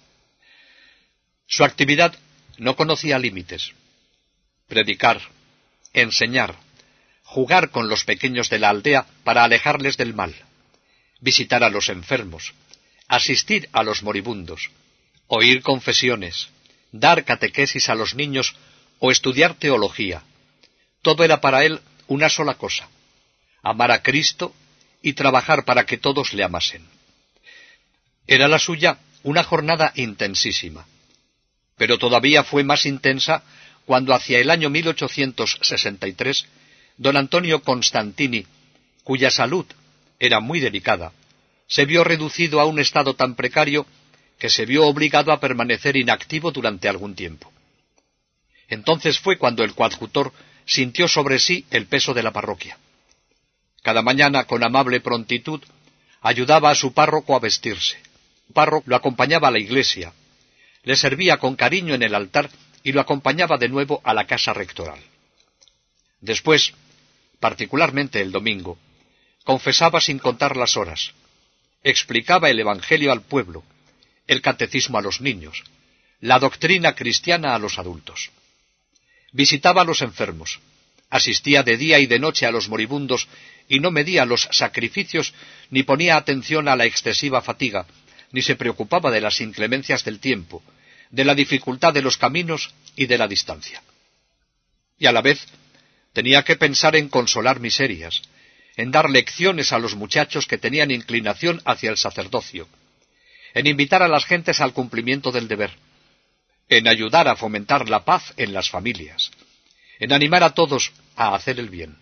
Su 1.45 1.65
actividad 1.65 2.15
no 2.57 2.77
conocía 2.77 3.19
límites. 3.19 3.73
Predicar, 4.69 5.19
enseñar, 6.01 6.55
jugar 7.23 7.71
con 7.71 7.89
los 7.89 8.03
pequeños 8.03 8.49
de 8.49 8.59
la 8.59 8.69
aldea 8.69 9.05
para 9.23 9.43
alejarles 9.43 9.97
del 9.97 10.13
mal, 10.13 10.35
visitar 11.19 11.63
a 11.63 11.69
los 11.69 11.89
enfermos, 11.89 12.53
asistir 13.07 13.69
a 13.71 13.83
los 13.83 14.03
moribundos, 14.03 14.69
oír 15.27 15.61
confesiones, 15.61 16.49
dar 16.91 17.23
catequesis 17.23 17.89
a 17.89 17.95
los 17.95 18.15
niños 18.15 18.55
o 18.99 19.11
estudiar 19.11 19.55
teología. 19.55 20.23
Todo 21.01 21.23
era 21.23 21.41
para 21.41 21.65
él 21.65 21.81
una 22.07 22.29
sola 22.29 22.55
cosa, 22.55 22.87
amar 23.63 23.91
a 23.91 24.01
Cristo 24.01 24.53
y 25.01 25.13
trabajar 25.13 25.65
para 25.65 25.85
que 25.85 25.97
todos 25.97 26.33
le 26.33 26.43
amasen. 26.43 26.85
Era 28.27 28.47
la 28.47 28.59
suya 28.59 28.97
una 29.23 29.43
jornada 29.43 29.91
intensísima, 29.95 30.85
pero 31.77 31.97
todavía 31.97 32.43
fue 32.43 32.63
más 32.63 32.85
intensa 32.85 33.43
cuando 33.85 34.13
hacia 34.13 34.39
el 34.39 34.49
año 34.49 34.69
1863 34.69 36.45
don 36.97 37.17
Antonio 37.17 37.61
Constantini, 37.61 38.45
cuya 39.03 39.29
salud 39.29 39.65
era 40.19 40.39
muy 40.39 40.59
delicada, 40.59 41.11
se 41.67 41.85
vio 41.85 42.03
reducido 42.03 42.59
a 42.59 42.65
un 42.65 42.79
estado 42.79 43.15
tan 43.15 43.35
precario 43.35 43.85
que 44.39 44.49
se 44.49 44.65
vio 44.65 44.85
obligado 44.85 45.31
a 45.31 45.39
permanecer 45.39 45.95
inactivo 45.95 46.51
durante 46.51 46.89
algún 46.89 47.15
tiempo. 47.15 47.51
Entonces 48.67 49.19
fue 49.19 49.37
cuando 49.37 49.63
el 49.63 49.73
coadjutor 49.73 50.33
sintió 50.65 51.07
sobre 51.07 51.39
sí 51.39 51.65
el 51.69 51.85
peso 51.85 52.13
de 52.13 52.23
la 52.23 52.31
parroquia. 52.31 52.77
Cada 53.83 54.01
mañana, 54.01 54.45
con 54.45 54.63
amable 54.63 54.99
prontitud, 54.99 55.61
ayudaba 56.21 56.71
a 56.71 56.75
su 56.75 56.93
párroco 56.93 57.35
a 57.35 57.39
vestirse. 57.39 57.97
Su 58.47 58.53
párroco 58.53 58.89
lo 58.89 58.95
acompañaba 58.95 59.47
a 59.49 59.51
la 59.51 59.59
iglesia, 59.59 60.13
le 60.83 60.95
servía 60.95 61.37
con 61.37 61.55
cariño 61.55 61.93
en 61.93 62.03
el 62.03 62.15
altar 62.15 62.49
y 62.85 62.91
lo 62.91 63.01
acompañaba 63.01 63.57
de 63.57 63.67
nuevo 63.67 63.99
a 64.03 64.13
la 64.13 64.27
casa 64.27 64.53
rectoral. 64.53 64.99
Después, 66.21 66.71
particularmente 67.39 68.21
el 68.21 68.31
domingo, 68.31 68.77
confesaba 69.43 69.99
sin 69.99 70.19
contar 70.19 70.55
las 70.55 70.77
horas, 70.77 71.11
explicaba 71.83 72.51
el 72.51 72.59
Evangelio 72.59 73.11
al 73.11 73.23
pueblo, 73.23 73.63
el 74.27 74.39
catecismo 74.43 74.99
a 74.99 75.01
los 75.01 75.19
niños, 75.19 75.63
la 76.21 76.37
doctrina 76.37 76.93
cristiana 76.93 77.55
a 77.55 77.59
los 77.59 77.79
adultos. 77.79 78.29
Visitaba 79.31 79.81
a 79.81 79.85
los 79.85 80.03
enfermos, 80.03 80.59
asistía 81.09 81.63
de 81.63 81.77
día 81.77 81.97
y 81.97 82.05
de 82.05 82.19
noche 82.19 82.45
a 82.45 82.51
los 82.51 82.69
moribundos 82.69 83.27
y 83.67 83.79
no 83.79 83.89
medía 83.89 84.25
los 84.25 84.47
sacrificios 84.51 85.33
ni 85.71 85.81
ponía 85.81 86.17
atención 86.17 86.67
a 86.67 86.75
la 86.75 86.85
excesiva 86.85 87.41
fatiga, 87.41 87.87
ni 88.31 88.43
se 88.43 88.55
preocupaba 88.55 89.09
de 89.09 89.21
las 89.21 89.41
inclemencias 89.41 90.05
del 90.05 90.19
tiempo, 90.19 90.61
de 91.09 91.25
la 91.25 91.35
dificultad 91.35 91.93
de 91.93 92.01
los 92.01 92.17
caminos 92.17 92.73
y 92.95 93.05
de 93.05 93.17
la 93.17 93.27
distancia. 93.27 93.81
Y 94.97 95.05
a 95.05 95.11
la 95.11 95.21
vez 95.21 95.45
tenía 96.13 96.43
que 96.43 96.55
pensar 96.55 96.95
en 96.95 97.09
consolar 97.09 97.59
miserias, 97.59 98.21
en 98.77 98.91
dar 98.91 99.09
lecciones 99.09 99.71
a 99.73 99.79
los 99.79 99.95
muchachos 99.95 100.47
que 100.47 100.57
tenían 100.57 100.91
inclinación 100.91 101.61
hacia 101.65 101.89
el 101.89 101.97
sacerdocio, 101.97 102.67
en 103.53 103.67
invitar 103.67 104.01
a 104.01 104.07
las 104.07 104.25
gentes 104.25 104.61
al 104.61 104.73
cumplimiento 104.73 105.31
del 105.31 105.47
deber, 105.47 105.71
en 106.69 106.87
ayudar 106.87 107.27
a 107.27 107.35
fomentar 107.35 107.89
la 107.89 108.03
paz 108.03 108.33
en 108.37 108.53
las 108.53 108.69
familias, 108.69 109.31
en 109.99 110.11
animar 110.11 110.43
a 110.43 110.53
todos 110.53 110.91
a 111.15 111.35
hacer 111.35 111.59
el 111.59 111.69
bien. 111.69 111.97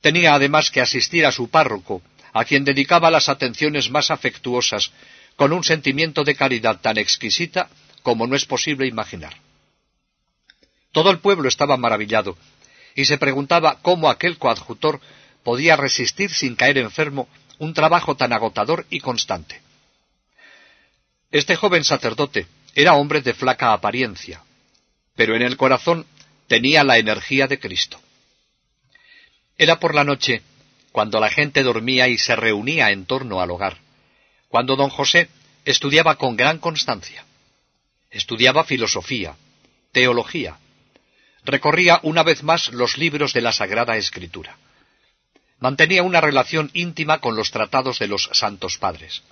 Tenía 0.00 0.34
además 0.34 0.70
que 0.70 0.80
asistir 0.80 1.24
a 1.24 1.32
su 1.32 1.48
párroco, 1.48 2.02
a 2.32 2.44
quien 2.44 2.64
dedicaba 2.64 3.10
las 3.10 3.28
atenciones 3.28 3.90
más 3.90 4.10
afectuosas, 4.10 4.90
con 5.36 5.52
un 5.52 5.64
sentimiento 5.64 6.24
de 6.24 6.34
caridad 6.34 6.80
tan 6.80 6.98
exquisita 6.98 7.68
como 8.02 8.26
no 8.26 8.36
es 8.36 8.44
posible 8.44 8.86
imaginar. 8.86 9.34
Todo 10.92 11.10
el 11.10 11.20
pueblo 11.20 11.48
estaba 11.48 11.76
maravillado, 11.76 12.36
y 12.94 13.06
se 13.06 13.18
preguntaba 13.18 13.78
cómo 13.80 14.10
aquel 14.10 14.38
coadjutor 14.38 15.00
podía 15.42 15.76
resistir 15.76 16.30
sin 16.32 16.54
caer 16.54 16.78
enfermo 16.78 17.28
un 17.58 17.74
trabajo 17.74 18.16
tan 18.16 18.32
agotador 18.32 18.86
y 18.90 19.00
constante. 19.00 19.60
Este 21.30 21.56
joven 21.56 21.84
sacerdote 21.84 22.46
era 22.74 22.94
hombre 22.94 23.22
de 23.22 23.34
flaca 23.34 23.72
apariencia, 23.72 24.42
pero 25.16 25.34
en 25.34 25.42
el 25.42 25.56
corazón 25.56 26.06
tenía 26.46 26.84
la 26.84 26.98
energía 26.98 27.46
de 27.46 27.58
Cristo. 27.58 28.00
Era 29.56 29.78
por 29.78 29.94
la 29.94 30.04
noche, 30.04 30.42
cuando 30.90 31.20
la 31.20 31.30
gente 31.30 31.62
dormía 31.62 32.08
y 32.08 32.18
se 32.18 32.36
reunía 32.36 32.90
en 32.90 33.06
torno 33.06 33.40
al 33.40 33.50
hogar, 33.50 33.78
cuando 34.52 34.76
don 34.76 34.90
José 34.90 35.30
estudiaba 35.64 36.16
con 36.16 36.36
gran 36.36 36.58
constancia. 36.58 37.24
Estudiaba 38.10 38.64
filosofía, 38.64 39.34
teología. 39.92 40.58
Recorría 41.42 42.00
una 42.02 42.22
vez 42.22 42.42
más 42.42 42.68
los 42.68 42.98
libros 42.98 43.32
de 43.32 43.40
la 43.40 43.52
Sagrada 43.52 43.96
Escritura. 43.96 44.58
Mantenía 45.58 46.02
una 46.02 46.20
relación 46.20 46.70
íntima 46.74 47.16
con 47.18 47.34
los 47.34 47.50
tratados 47.50 47.98
de 47.98 48.08
los 48.08 48.28
Santos 48.34 48.76
Padres. 48.76 49.22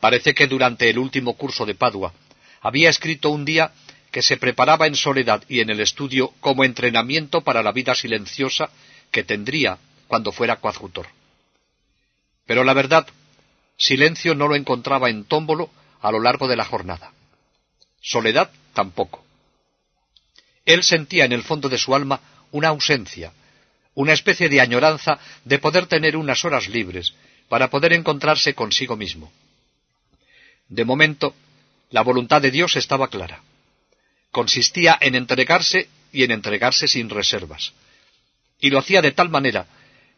Parece 0.00 0.34
que 0.34 0.48
durante 0.48 0.90
el 0.90 0.98
último 0.98 1.34
curso 1.34 1.64
de 1.64 1.76
Padua 1.76 2.12
había 2.60 2.90
escrito 2.90 3.30
un 3.30 3.44
día 3.44 3.70
que 4.10 4.22
se 4.22 4.36
preparaba 4.36 4.88
en 4.88 4.96
soledad 4.96 5.44
y 5.48 5.60
en 5.60 5.70
el 5.70 5.78
estudio 5.78 6.32
como 6.40 6.64
entrenamiento 6.64 7.42
para 7.42 7.62
la 7.62 7.70
vida 7.70 7.94
silenciosa 7.94 8.68
que 9.12 9.22
tendría 9.22 9.78
cuando 10.08 10.32
fuera 10.32 10.56
coadjutor. 10.56 11.06
Pero 12.46 12.64
la 12.64 12.72
verdad, 12.72 13.06
silencio 13.76 14.34
no 14.34 14.48
lo 14.48 14.56
encontraba 14.56 15.10
en 15.10 15.24
Tómbolo 15.24 15.70
a 16.00 16.10
lo 16.10 16.20
largo 16.20 16.48
de 16.48 16.56
la 16.56 16.64
jornada. 16.64 17.12
Soledad 18.00 18.50
tampoco. 18.72 19.24
Él 20.64 20.82
sentía 20.82 21.24
en 21.24 21.32
el 21.32 21.42
fondo 21.42 21.68
de 21.68 21.78
su 21.78 21.94
alma 21.94 22.20
una 22.50 22.68
ausencia, 22.68 23.32
una 23.94 24.12
especie 24.12 24.48
de 24.48 24.60
añoranza 24.60 25.18
de 25.44 25.58
poder 25.58 25.86
tener 25.86 26.16
unas 26.16 26.44
horas 26.44 26.68
libres 26.68 27.14
para 27.48 27.70
poder 27.70 27.92
encontrarse 27.92 28.54
consigo 28.54 28.96
mismo. 28.96 29.32
De 30.68 30.84
momento, 30.84 31.34
la 31.90 32.02
voluntad 32.02 32.40
de 32.40 32.50
Dios 32.50 32.76
estaba 32.76 33.08
clara 33.08 33.42
consistía 34.34 34.98
en 35.00 35.14
entregarse 35.14 35.88
y 36.12 36.24
en 36.24 36.32
entregarse 36.32 36.88
sin 36.88 37.08
reservas. 37.08 37.72
Y 38.60 38.68
lo 38.68 38.80
hacía 38.80 39.00
de 39.00 39.12
tal 39.12 39.30
manera 39.30 39.66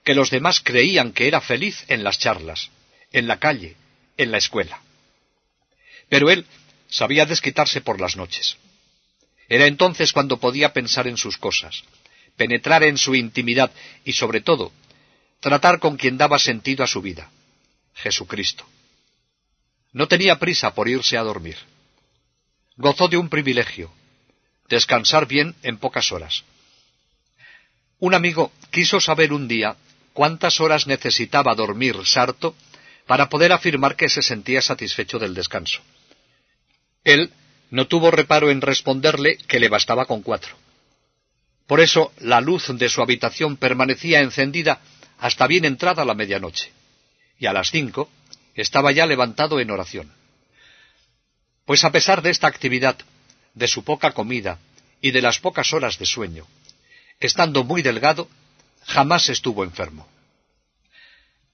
que 0.02 0.14
los 0.14 0.30
demás 0.30 0.60
creían 0.60 1.12
que 1.12 1.28
era 1.28 1.40
feliz 1.40 1.84
en 1.88 2.02
las 2.02 2.18
charlas, 2.18 2.70
en 3.12 3.26
la 3.26 3.38
calle, 3.38 3.76
en 4.16 4.30
la 4.30 4.38
escuela. 4.38 4.80
Pero 6.08 6.30
él 6.30 6.46
sabía 6.88 7.26
desquitarse 7.26 7.80
por 7.80 8.00
las 8.00 8.16
noches. 8.16 8.56
Era 9.48 9.66
entonces 9.66 10.12
cuando 10.12 10.38
podía 10.38 10.72
pensar 10.72 11.06
en 11.06 11.16
sus 11.16 11.36
cosas, 11.36 11.84
penetrar 12.36 12.82
en 12.82 12.98
su 12.98 13.14
intimidad 13.14 13.70
y, 14.04 14.12
sobre 14.12 14.40
todo, 14.40 14.72
tratar 15.40 15.78
con 15.78 15.96
quien 15.96 16.18
daba 16.18 16.38
sentido 16.38 16.84
a 16.84 16.86
su 16.86 17.00
vida, 17.00 17.30
Jesucristo. 17.94 18.66
No 19.92 20.08
tenía 20.08 20.38
prisa 20.38 20.74
por 20.74 20.88
irse 20.88 21.16
a 21.16 21.22
dormir. 21.22 21.56
Gozó 22.76 23.08
de 23.08 23.16
un 23.16 23.28
privilegio, 23.28 23.90
descansar 24.68 25.26
bien 25.26 25.54
en 25.62 25.78
pocas 25.78 26.12
horas. 26.12 26.44
Un 27.98 28.14
amigo 28.14 28.52
quiso 28.70 29.00
saber 29.00 29.32
un 29.32 29.48
día 29.48 29.76
cuántas 30.12 30.60
horas 30.60 30.86
necesitaba 30.86 31.54
dormir 31.54 31.96
Sarto 32.04 32.54
para 33.06 33.28
poder 33.28 33.52
afirmar 33.52 33.96
que 33.96 34.08
se 34.08 34.22
sentía 34.22 34.60
satisfecho 34.60 35.18
del 35.18 35.34
descanso. 35.34 35.80
Él 37.04 37.32
no 37.70 37.86
tuvo 37.86 38.10
reparo 38.10 38.50
en 38.50 38.60
responderle 38.60 39.36
que 39.36 39.60
le 39.60 39.68
bastaba 39.68 40.06
con 40.06 40.22
cuatro. 40.22 40.56
Por 41.66 41.80
eso 41.80 42.12
la 42.20 42.40
luz 42.40 42.66
de 42.68 42.88
su 42.88 43.02
habitación 43.02 43.56
permanecía 43.56 44.20
encendida 44.20 44.80
hasta 45.18 45.46
bien 45.46 45.64
entrada 45.64 46.04
la 46.04 46.14
medianoche, 46.14 46.70
y 47.38 47.46
a 47.46 47.52
las 47.52 47.70
cinco 47.70 48.10
estaba 48.54 48.92
ya 48.92 49.06
levantado 49.06 49.60
en 49.60 49.70
oración. 49.70 50.12
Pues 51.64 51.84
a 51.84 51.90
pesar 51.90 52.22
de 52.22 52.30
esta 52.30 52.46
actividad, 52.46 52.96
de 53.54 53.68
su 53.68 53.82
poca 53.82 54.12
comida 54.12 54.58
y 55.00 55.10
de 55.10 55.22
las 55.22 55.40
pocas 55.40 55.72
horas 55.72 55.98
de 55.98 56.06
sueño. 56.06 56.46
Estando 57.18 57.64
muy 57.64 57.82
delgado, 57.82 58.28
jamás 58.84 59.28
estuvo 59.28 59.64
enfermo. 59.64 60.06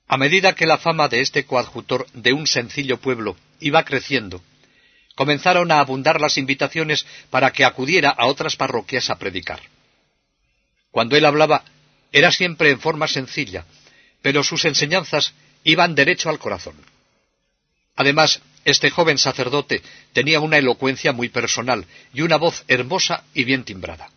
A 0.08 0.16
medida 0.16 0.54
que 0.54 0.66
la 0.66 0.78
fama 0.78 1.08
de 1.08 1.20
este 1.20 1.44
coadjutor 1.44 2.06
de 2.12 2.32
un 2.32 2.46
sencillo 2.46 2.98
pueblo 2.98 3.36
iba 3.60 3.84
creciendo, 3.84 4.42
comenzaron 5.14 5.70
a 5.70 5.80
abundar 5.80 6.20
las 6.20 6.36
invitaciones 6.36 7.06
para 7.30 7.52
que 7.52 7.64
acudiera 7.64 8.10
a 8.10 8.26
otras 8.26 8.56
parroquias 8.56 9.10
a 9.10 9.16
predicar. 9.16 9.60
Cuando 10.90 11.16
él 11.16 11.24
hablaba, 11.24 11.64
era 12.12 12.30
siempre 12.30 12.70
en 12.70 12.80
forma 12.80 13.08
sencilla, 13.08 13.64
pero 14.20 14.42
sus 14.44 14.64
enseñanzas 14.64 15.32
iban 15.64 15.94
derecho 15.94 16.28
al 16.28 16.38
corazón. 16.38 16.76
Además, 17.96 18.40
este 18.64 18.90
joven 18.90 19.18
sacerdote 19.18 19.82
tenía 20.12 20.40
una 20.40 20.58
elocuencia 20.58 21.12
muy 21.12 21.28
personal 21.28 21.86
y 22.12 22.22
una 22.22 22.36
voz 22.36 22.64
hermosa 22.68 23.24
y 23.34 23.44
bien 23.44 23.64
timbrada. 23.64 24.10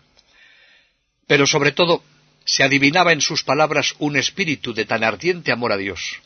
Pero 1.27 1.47
sobre 1.47 1.71
todo, 1.71 2.03
se 2.45 2.63
adivinaba 2.63 3.11
en 3.11 3.21
sus 3.21 3.43
palabras 3.43 3.95
un 3.99 4.15
espíritu 4.15 4.73
de 4.73 4.85
tan 4.85 5.03
ardiente 5.03 5.51
amor 5.51 5.71
a 5.71 5.77
Dios, 5.77 6.21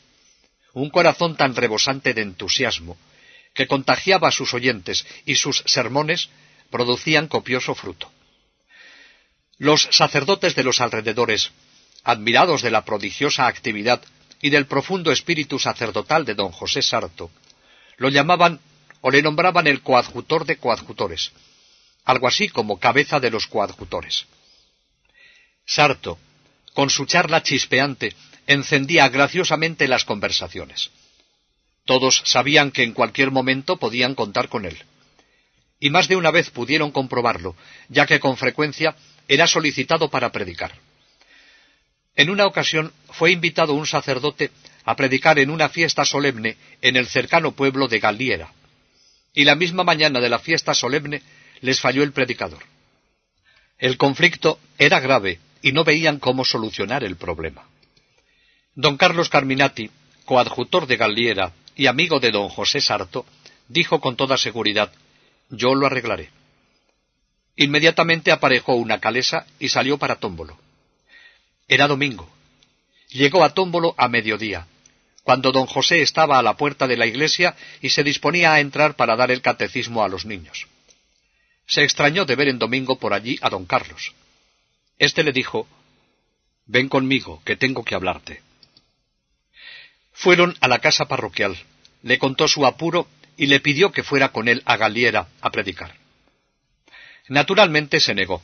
un 0.73 0.89
corazón 0.89 1.38
tan 1.38 1.55
rebosante 1.55 2.13
de 2.13 2.21
entusiasmo, 2.21 2.97
que 3.53 3.67
contagiaba 3.67 4.27
a 4.27 4.31
sus 4.31 4.53
oyentes 4.53 5.05
y 5.25 5.35
sus 5.35 5.63
sermones 5.65 6.29
producían 6.69 7.27
copioso 7.27 7.73
fruto. 7.73 8.11
Los 9.57 9.89
sacerdotes 9.91 10.55
de 10.55 10.63
los 10.63 10.81
alrededores, 10.81 11.51
admirados 12.03 12.61
de 12.61 12.71
la 12.71 12.85
prodigiosa 12.85 13.47
actividad 13.47 14.01
y 14.41 14.49
del 14.49 14.67
profundo 14.67 15.11
espíritu 15.11 15.57
sacerdotal 15.57 16.25
de 16.25 16.35
don 16.35 16.51
José 16.51 16.81
Sarto, 16.81 17.31
lo 17.97 18.09
llamaban 18.09 18.59
o 19.01 19.09
le 19.09 19.21
nombraban 19.21 19.67
el 19.67 19.81
coadjutor 19.81 20.45
de 20.45 20.57
coadjutores, 20.57 21.31
algo 22.05 22.27
así 22.27 22.49
como 22.49 22.79
cabeza 22.79 23.19
de 23.19 23.31
los 23.31 23.47
coadjutores. 23.47 24.25
Sarto, 25.69 26.17
con 26.73 26.89
su 26.89 27.05
charla 27.05 27.43
chispeante, 27.43 28.15
encendía 28.47 29.07
graciosamente 29.09 29.88
las 29.88 30.03
conversaciones. 30.03 30.89
Todos 31.85 32.23
sabían 32.25 32.71
que 32.71 32.81
en 32.81 32.93
cualquier 32.93 33.29
momento 33.29 33.77
podían 33.77 34.15
contar 34.15 34.49
con 34.49 34.65
él. 34.65 34.83
Y 35.79 35.91
más 35.91 36.07
de 36.07 36.15
una 36.15 36.31
vez 36.31 36.49
pudieron 36.49 36.89
comprobarlo, 36.89 37.55
ya 37.88 38.07
que 38.07 38.19
con 38.19 38.35
frecuencia 38.35 38.95
era 39.27 39.45
solicitado 39.45 40.09
para 40.09 40.31
predicar. 40.31 40.73
En 42.15 42.31
una 42.31 42.47
ocasión 42.47 42.91
fue 43.11 43.31
invitado 43.31 43.75
un 43.75 43.85
sacerdote 43.85 44.49
a 44.85 44.95
predicar 44.95 45.38
en 45.38 45.51
una 45.51 45.69
fiesta 45.69 46.03
solemne 46.03 46.57
en 46.81 46.95
el 46.95 47.05
cercano 47.05 47.51
pueblo 47.51 47.88
de 47.88 47.99
Galiera. 47.99 48.51
Y 49.35 49.43
la 49.43 49.53
misma 49.53 49.83
mañana 49.83 50.19
de 50.19 50.29
la 50.29 50.39
fiesta 50.39 50.73
solemne 50.73 51.21
les 51.61 51.79
falló 51.79 52.01
el 52.01 52.11
predicador. 52.11 52.63
El 53.77 53.97
conflicto 53.97 54.59
era 54.79 54.99
grave 54.99 55.39
y 55.61 55.71
no 55.71 55.83
veían 55.83 56.19
cómo 56.19 56.45
solucionar 56.45 57.03
el 57.03 57.15
problema. 57.15 57.67
Don 58.75 58.97
Carlos 58.97 59.29
Carminati, 59.29 59.89
coadjutor 60.25 60.87
de 60.87 60.97
Galiera 60.97 61.51
y 61.75 61.87
amigo 61.87 62.19
de 62.19 62.31
don 62.31 62.49
José 62.49 62.81
Sarto, 62.81 63.25
dijo 63.67 63.99
con 63.99 64.15
toda 64.15 64.37
seguridad 64.37 64.91
Yo 65.49 65.75
lo 65.75 65.87
arreglaré. 65.87 66.29
Inmediatamente 67.55 68.31
aparejó 68.31 68.75
una 68.75 68.99
calesa 68.99 69.45
y 69.59 69.69
salió 69.69 69.97
para 69.97 70.15
Tómbolo. 70.15 70.57
Era 71.67 71.87
domingo. 71.87 72.29
Llegó 73.09 73.43
a 73.43 73.53
Tómbolo 73.53 73.95
a 73.97 74.07
mediodía, 74.07 74.67
cuando 75.23 75.51
don 75.51 75.65
José 75.65 76.01
estaba 76.01 76.39
a 76.39 76.41
la 76.41 76.55
puerta 76.55 76.87
de 76.87 76.97
la 76.97 77.05
iglesia 77.05 77.55
y 77.81 77.89
se 77.89 78.03
disponía 78.03 78.53
a 78.53 78.59
entrar 78.59 78.95
para 78.95 79.15
dar 79.15 79.31
el 79.31 79.41
catecismo 79.41 80.03
a 80.03 80.07
los 80.07 80.25
niños. 80.25 80.67
Se 81.67 81.83
extrañó 81.83 82.25
de 82.25 82.35
ver 82.35 82.47
en 82.47 82.59
domingo 82.59 82.97
por 82.97 83.13
allí 83.13 83.37
a 83.41 83.49
don 83.49 83.65
Carlos. 83.65 84.13
Este 85.00 85.24
le 85.24 85.32
dijo, 85.32 85.65
Ven 86.65 86.89
conmigo, 86.89 87.41
que 87.46 87.56
tengo 87.56 87.84
que 87.84 87.96
hablarte. 87.96 88.41
Fueron 90.12 90.56
a 90.60 90.68
la 90.68 90.79
casa 90.79 91.06
parroquial, 91.06 91.58
le 92.03 92.20
contó 92.20 92.48
su 92.50 92.65
apuro 92.65 93.08
y 93.38 93.48
le 93.48 93.62
pidió 93.62 93.91
que 93.91 94.03
fuera 94.03 94.29
con 94.29 94.50
él 94.50 94.62
a 94.65 94.75
Galiera 94.75 95.29
a 95.39 95.50
predicar. 95.50 95.96
Naturalmente 97.29 98.01
se 98.01 98.13
negó, 98.13 98.41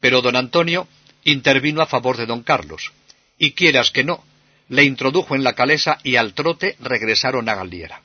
pero 0.00 0.20
don 0.20 0.34
Antonio 0.34 0.88
intervino 1.22 1.80
a 1.80 1.86
favor 1.86 2.16
de 2.16 2.26
don 2.26 2.42
Carlos, 2.42 2.92
y 3.38 3.52
quieras 3.52 3.92
que 3.92 4.02
no, 4.02 4.24
le 4.68 4.82
introdujo 4.84 5.36
en 5.36 5.44
la 5.44 5.54
calesa 5.54 5.98
y 6.02 6.16
al 6.16 6.34
trote 6.34 6.76
regresaron 6.80 7.48
a 7.48 7.54
Galiera. 7.54 8.02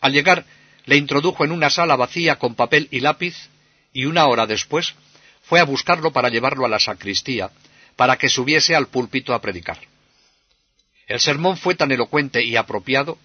Al 0.00 0.12
llegar, 0.12 0.46
le 0.86 0.96
introdujo 0.96 1.44
en 1.44 1.52
una 1.52 1.68
sala 1.68 1.96
vacía 1.96 2.38
con 2.38 2.54
papel 2.54 2.88
y 2.90 3.00
lápiz, 3.00 3.36
y 3.92 4.06
una 4.06 4.26
hora 4.26 4.46
después 4.46 4.94
fue 5.42 5.60
a 5.60 5.64
buscarlo 5.64 6.12
para 6.12 6.28
llevarlo 6.28 6.64
a 6.64 6.68
la 6.68 6.78
sacristía, 6.78 7.50
para 7.96 8.16
que 8.16 8.28
subiese 8.28 8.74
al 8.74 8.88
púlpito 8.88 9.34
a 9.34 9.40
predicar. 9.40 9.78
El 11.06 11.20
sermón 11.20 11.56
fue 11.56 11.74
tan 11.74 11.92
elocuente 11.92 12.42
y 12.42 12.56
apropiado 12.56 13.18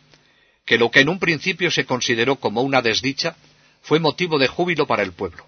que 0.66 0.78
lo 0.78 0.92
que 0.92 1.00
en 1.00 1.10
un 1.10 1.20
principio 1.20 1.72
se 1.72 1.86
consideró 1.86 2.36
como 2.36 2.62
una 2.62 2.82
desdicha 2.82 3.36
fue 3.82 4.00
motivo 4.00 4.38
de 4.38 4.48
júbilo 4.48 4.86
para 4.86 5.04
el 5.04 5.14
pueblo. 5.14 5.46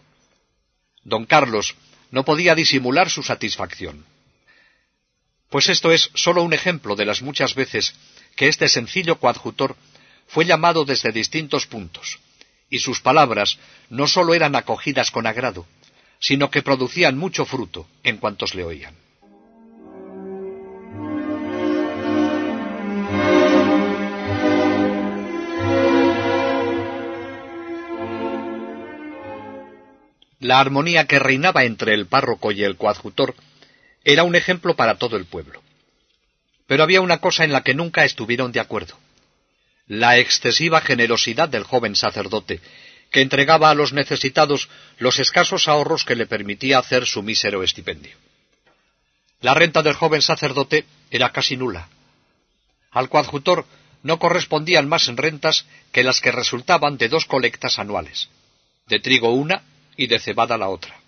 Don 1.03 1.25
Carlos 1.25 1.75
no 2.11 2.23
podía 2.23 2.55
disimular 2.55 3.09
su 3.09 3.23
satisfacción. 3.23 4.05
Pues 5.49 5.67
esto 5.67 5.91
es 5.91 6.11
sólo 6.13 6.43
un 6.43 6.53
ejemplo 6.53 6.95
de 6.95 7.05
las 7.05 7.21
muchas 7.21 7.55
veces 7.55 7.93
que 8.35 8.47
este 8.47 8.69
sencillo 8.69 9.19
coadjutor 9.19 9.75
fue 10.27 10.45
llamado 10.45 10.85
desde 10.85 11.11
distintos 11.11 11.65
puntos, 11.65 12.19
y 12.69 12.79
sus 12.79 13.01
palabras 13.01 13.57
no 13.89 14.07
sólo 14.07 14.33
eran 14.33 14.55
acogidas 14.55 15.11
con 15.11 15.25
agrado, 15.25 15.65
sino 16.19 16.49
que 16.49 16.61
producían 16.61 17.17
mucho 17.17 17.45
fruto 17.45 17.87
en 18.03 18.17
cuantos 18.17 18.55
le 18.55 18.63
oían. 18.63 18.95
La 30.39 30.59
armonía 30.59 31.05
que 31.05 31.19
reinaba 31.19 31.63
entre 31.65 31.93
el 31.93 32.05
párroco 32.05 32.51
y 32.51 32.63
el 32.63 32.77
coadjutor 32.77 33.35
era 34.05 34.23
un 34.23 34.35
ejemplo 34.35 34.75
para 34.75 34.97
todo 34.97 35.17
el 35.17 35.25
pueblo. 35.25 35.61
Pero 36.65 36.83
había 36.83 37.01
una 37.01 37.19
cosa 37.19 37.43
en 37.43 37.51
la 37.51 37.63
que 37.63 37.73
nunca 37.73 38.05
estuvieron 38.05 38.51
de 38.51 38.61
acuerdo 38.61 38.95
la 39.89 40.19
excesiva 40.19 40.81
generosidad 40.81 41.49
del 41.49 41.63
joven 41.63 41.95
sacerdote, 41.95 42.61
que 43.11 43.21
entregaba 43.21 43.69
a 43.69 43.75
los 43.75 43.93
necesitados 43.93 44.69
los 44.97 45.19
escasos 45.19 45.67
ahorros 45.67 46.05
que 46.05 46.15
le 46.15 46.27
permitía 46.27 46.79
hacer 46.79 47.05
su 47.05 47.23
mísero 47.23 47.63
estipendio. 47.63 48.15
La 49.41 49.53
renta 49.53 49.81
del 49.81 49.93
joven 49.93 50.21
sacerdote 50.21 50.85
era 51.09 51.31
casi 51.31 51.57
nula. 51.57 51.87
Al 52.91 53.09
coadjutor 53.09 53.65
no 54.03 54.19
correspondían 54.19 54.87
más 54.87 55.07
rentas 55.07 55.65
que 55.91 56.03
las 56.03 56.21
que 56.21 56.31
resultaban 56.31 56.97
de 56.97 57.09
dos 57.09 57.25
colectas 57.25 57.79
anuales, 57.79 58.29
de 58.87 58.99
trigo 58.99 59.33
una 59.33 59.63
y 59.97 60.07
de 60.07 60.19
cebada 60.19 60.57
la 60.57 60.69
otra. 60.69 60.99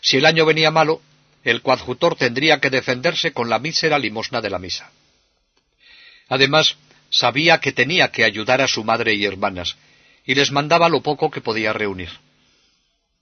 Si 0.00 0.16
el 0.16 0.26
año 0.26 0.44
venía 0.44 0.70
malo, 0.70 1.00
el 1.44 1.62
coadjutor 1.62 2.16
tendría 2.16 2.60
que 2.60 2.70
defenderse 2.70 3.32
con 3.32 3.48
la 3.48 3.58
mísera 3.58 3.98
limosna 3.98 4.40
de 4.40 4.50
la 4.50 4.58
misa. 4.58 4.90
Además, 6.28 6.76
sabía 7.10 7.58
que 7.58 7.72
tenía 7.72 8.10
que 8.10 8.24
ayudar 8.24 8.60
a 8.60 8.68
su 8.68 8.84
madre 8.84 9.14
y 9.14 9.24
hermanas, 9.24 9.76
y 10.24 10.34
les 10.34 10.50
mandaba 10.50 10.88
lo 10.88 11.00
poco 11.00 11.30
que 11.30 11.40
podía 11.40 11.72
reunir. 11.72 12.10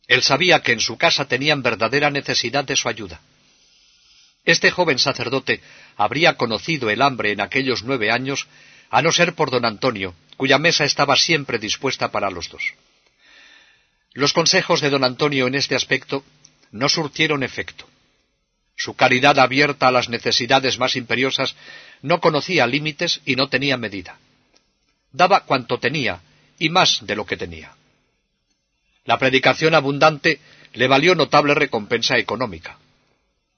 Él 0.07 0.23
sabía 0.23 0.61
que 0.61 0.73
en 0.73 0.81
su 0.81 0.99
casa 0.99 1.27
tenían 1.27 1.63
verdadera 1.63 2.11
necesidad 2.11 2.65
de 2.65 2.77
su 2.77 2.89
ayuda. 2.89 3.21
Este 4.45 4.71
joven 4.71 4.99
sacerdote 4.99 5.61
habría 5.97 6.37
conocido 6.37 6.91
el 6.91 7.03
hambre 7.03 7.33
en 7.33 7.41
aquellos 7.41 7.83
nueve 7.85 8.11
años, 8.11 8.49
a 8.91 9.03
no 9.03 9.13
ser 9.13 9.35
por 9.35 9.51
don 9.51 9.65
Antonio, 9.65 10.15
cuya 10.37 10.59
mesa 10.59 10.85
estaba 10.85 11.17
siempre 11.17 11.59
dispuesta 11.59 12.11
para 12.11 12.31
los 12.31 12.49
dos. 12.49 12.75
Los 14.13 14.33
consejos 14.33 14.81
de 14.81 14.91
don 14.91 15.05
Antonio 15.05 15.47
en 15.47 15.55
este 15.55 15.77
aspecto 15.77 16.25
no 16.73 16.89
surtieron 16.89 17.43
efecto. 17.43 17.89
Su 18.77 18.95
caridad 18.95 19.39
abierta 19.39 19.89
a 19.89 19.93
las 19.93 20.09
necesidades 20.09 20.79
más 20.79 20.97
imperiosas 20.97 21.55
no 22.03 22.21
conocía 22.21 22.67
límites 22.67 23.21
y 23.27 23.37
no 23.37 23.49
tenía 23.49 23.77
medida. 23.77 24.19
Daba 25.13 25.45
cuanto 25.45 25.79
tenía 25.79 26.21
y 26.61 26.69
más 26.69 27.05
de 27.05 27.17
lo 27.17 27.27
que 27.27 27.37
tenía. 27.37 27.75
La 29.05 29.19
predicación 29.19 29.75
abundante 29.75 30.39
le 30.75 30.87
valió 30.87 31.17
notable 31.17 31.55
recompensa 31.55 32.17
económica. 32.19 32.79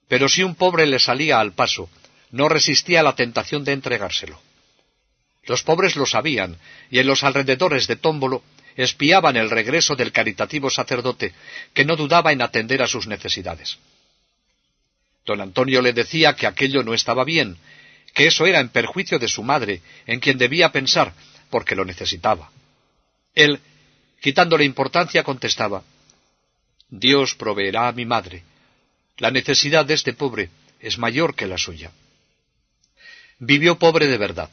Pero 0.08 0.28
si 0.28 0.42
un 0.42 0.54
pobre 0.54 0.86
le 0.86 0.98
salía 0.98 1.40
al 1.40 1.52
paso, 1.52 1.90
no 2.30 2.48
resistía 2.48 3.02
la 3.02 3.14
tentación 3.14 3.64
de 3.64 3.72
entregárselo. 3.72 4.40
Los 5.44 5.64
pobres 5.64 5.96
lo 5.96 6.06
sabían, 6.06 6.56
y 6.90 7.00
en 7.00 7.06
los 7.08 7.24
alrededores 7.24 7.88
de 7.88 7.96
Tómbolo 7.96 8.44
espiaban 8.76 9.36
el 9.36 9.50
regreso 9.50 9.96
del 9.96 10.12
caritativo 10.12 10.70
sacerdote, 10.70 11.34
que 11.74 11.84
no 11.84 11.96
dudaba 11.96 12.32
en 12.32 12.40
atender 12.40 12.82
a 12.82 12.86
sus 12.86 13.06
necesidades. 13.06 13.78
Don 15.26 15.40
Antonio 15.40 15.82
le 15.82 15.92
decía 15.92 16.34
que 16.34 16.46
aquello 16.46 16.82
no 16.84 16.94
estaba 16.94 17.24
bien, 17.24 17.58
que 18.14 18.26
eso 18.26 18.46
era 18.46 18.60
en 18.60 18.68
perjuicio 18.68 19.18
de 19.18 19.28
su 19.28 19.42
madre, 19.42 19.82
en 20.06 20.20
quien 20.20 20.38
debía 20.38 20.70
pensar, 20.70 21.12
porque 21.50 21.74
lo 21.74 21.84
necesitaba. 21.84 22.50
Él, 23.34 23.60
quitándole 24.20 24.64
importancia, 24.64 25.22
contestaba 25.22 25.82
Dios 26.88 27.34
proveerá 27.34 27.88
a 27.88 27.92
mi 27.92 28.04
madre. 28.04 28.42
La 29.16 29.30
necesidad 29.30 29.86
de 29.86 29.94
este 29.94 30.12
pobre 30.12 30.50
es 30.78 30.98
mayor 30.98 31.34
que 31.34 31.46
la 31.46 31.56
suya. 31.56 31.90
Vivió 33.38 33.78
pobre 33.78 34.06
de 34.06 34.18
verdad. 34.18 34.50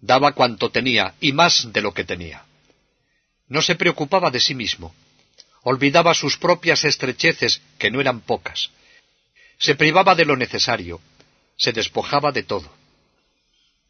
Daba 0.00 0.32
cuanto 0.32 0.70
tenía 0.70 1.14
y 1.20 1.32
más 1.32 1.72
de 1.72 1.80
lo 1.80 1.94
que 1.94 2.04
tenía. 2.04 2.44
No 3.48 3.62
se 3.62 3.76
preocupaba 3.76 4.30
de 4.30 4.40
sí 4.40 4.54
mismo. 4.54 4.94
Olvidaba 5.62 6.12
sus 6.12 6.36
propias 6.36 6.84
estrecheces, 6.84 7.62
que 7.78 7.90
no 7.90 8.00
eran 8.00 8.20
pocas 8.20 8.70
se 9.58 9.74
privaba 9.74 10.14
de 10.14 10.24
lo 10.24 10.36
necesario, 10.36 11.00
se 11.56 11.72
despojaba 11.72 12.32
de 12.32 12.42
todo. 12.42 12.70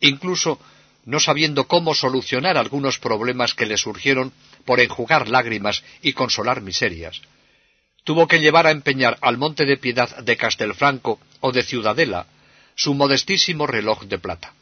Incluso, 0.01 0.61
no 1.05 1.21
sabiendo 1.21 1.67
cómo 1.67 1.95
solucionar 1.95 2.57
algunos 2.57 2.99
problemas 2.99 3.55
que 3.55 3.67
le 3.67 3.77
surgieron 3.77 4.33
por 4.65 4.81
enjugar 4.81 5.29
lágrimas 5.29 5.85
y 6.03 6.13
consolar 6.13 6.61
miserias, 6.61 7.21
tuvo 8.05 8.27
que 8.27 8.41
llevar 8.41 8.67
a 8.67 8.71
empeñar 8.71 9.19
al 9.21 9.39
Monte 9.39 9.65
de 9.67 9.77
Piedad 9.77 10.17
de 10.19 10.37
Castelfranco 10.37 11.21
o 11.41 11.53
de 11.53 11.63
Ciudadela 11.63 12.27
su 12.75 12.95
modestísimo 12.95 13.67
reloj 13.67 14.05
de 14.05 14.19
plata. 14.19 14.53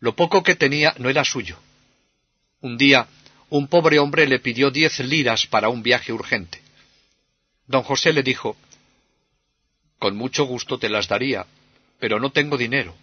Lo 0.00 0.14
poco 0.14 0.42
que 0.42 0.54
tenía 0.54 0.94
no 0.98 1.08
era 1.08 1.24
suyo. 1.24 1.58
Un 2.60 2.76
día, 2.78 3.06
un 3.50 3.68
pobre 3.68 3.98
hombre 3.98 4.26
le 4.26 4.38
pidió 4.38 4.70
diez 4.70 4.98
liras 5.00 5.46
para 5.46 5.68
un 5.68 5.82
viaje 5.82 6.12
urgente. 6.12 6.60
Don 7.66 7.82
José 7.82 8.12
le 8.12 8.22
dijo 8.22 8.56
con 9.98 10.16
mucho 10.16 10.44
gusto 10.44 10.78
te 10.78 10.88
las 10.88 11.08
daría, 11.08 11.44
pero 11.98 12.20
no 12.20 12.30
tengo 12.30 12.56
dinero. 12.56 12.94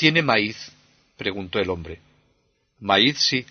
¿Tiene 0.00 0.22
maíz? 0.22 0.56
preguntó 1.18 1.58
el 1.58 1.68
hombre. 1.68 2.00
Maíz 2.78 3.18
sí, 3.18 3.44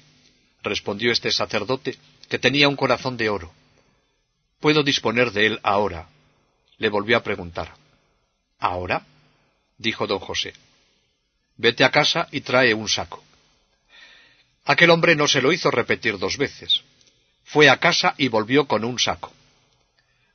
respondió 0.63 1.11
este 1.11 1.31
sacerdote, 1.31 1.95
que 2.27 2.39
tenía 2.39 2.67
un 2.67 2.75
corazón 2.75 3.17
de 3.17 3.29
oro. 3.29 3.53
Puedo 4.59 4.81
disponer 4.81 5.31
de 5.31 5.45
él 5.45 5.59
ahora. 5.61 6.09
Le 6.79 6.89
volvió 6.89 7.17
a 7.17 7.21
preguntar. 7.21 7.75
¿Ahora? 8.57 9.05
dijo 9.77 10.07
don 10.07 10.17
José. 10.17 10.53
Vete 11.55 11.83
a 11.83 11.91
casa 11.91 12.27
y 12.31 12.41
trae 12.41 12.73
un 12.73 12.89
saco. 12.89 13.23
Aquel 14.65 14.89
hombre 14.89 15.15
no 15.15 15.27
se 15.27 15.43
lo 15.43 15.53
hizo 15.53 15.69
repetir 15.69 16.17
dos 16.17 16.35
veces. 16.35 16.81
Fue 17.43 17.69
a 17.69 17.77
casa 17.77 18.15
y 18.17 18.27
volvió 18.27 18.67
con 18.67 18.83
un 18.85 18.97
saco. 18.97 19.31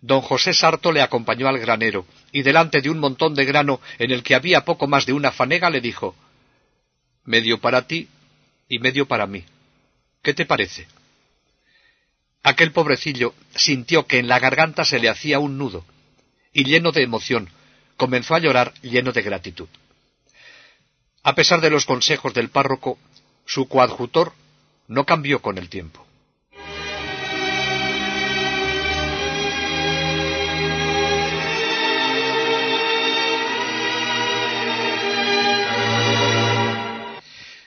Don 0.05 0.21
José 0.21 0.53
Sarto 0.53 0.93
le 0.93 1.01
acompañó 1.01 1.49
al 1.49 1.59
granero, 1.59 2.05
y 2.31 2.43
delante 2.43 2.83
de 2.83 2.91
un 2.91 2.99
montón 2.99 3.35
de 3.35 3.47
grano 3.47 3.81
en 3.99 4.11
el 4.11 4.23
que 4.23 4.35
había 4.35 4.63
poco 4.63 4.87
más 4.87 5.07
de 5.07 5.15
una 5.15 5.33
fanega 5.33 5.71
le 5.71 5.81
dijo 5.81 6.15
Medio 7.25 7.59
para 7.59 7.87
ti 7.87 8.07
y 8.69 8.81
medio 8.81 9.07
para 9.09 9.27
mí. 9.27 9.47
¿Qué 10.23 10.35
te 10.35 10.45
parece? 10.45 10.87
Aquel 12.43 12.71
pobrecillo 12.73 13.33
sintió 13.55 14.07
que 14.07 14.19
en 14.19 14.29
la 14.29 14.39
garganta 14.39 14.85
se 14.85 14.99
le 14.99 15.09
hacía 15.09 15.39
un 15.39 15.57
nudo, 15.57 15.87
y 16.53 16.65
lleno 16.65 16.93
de 16.93 17.03
emoción, 17.03 17.49
comenzó 17.97 18.35
a 18.35 18.41
llorar 18.41 18.75
lleno 18.83 19.11
de 19.11 19.23
gratitud. 19.23 19.69
A 21.23 21.35
pesar 21.35 21.63
de 21.63 21.71
los 21.71 21.87
consejos 21.87 22.35
del 22.35 22.51
párroco, 22.51 22.99
su 23.47 23.69
coadjutor 23.69 24.35
no 24.87 25.07
cambió 25.07 25.41
con 25.41 25.57
el 25.57 25.71
tiempo. 25.71 26.07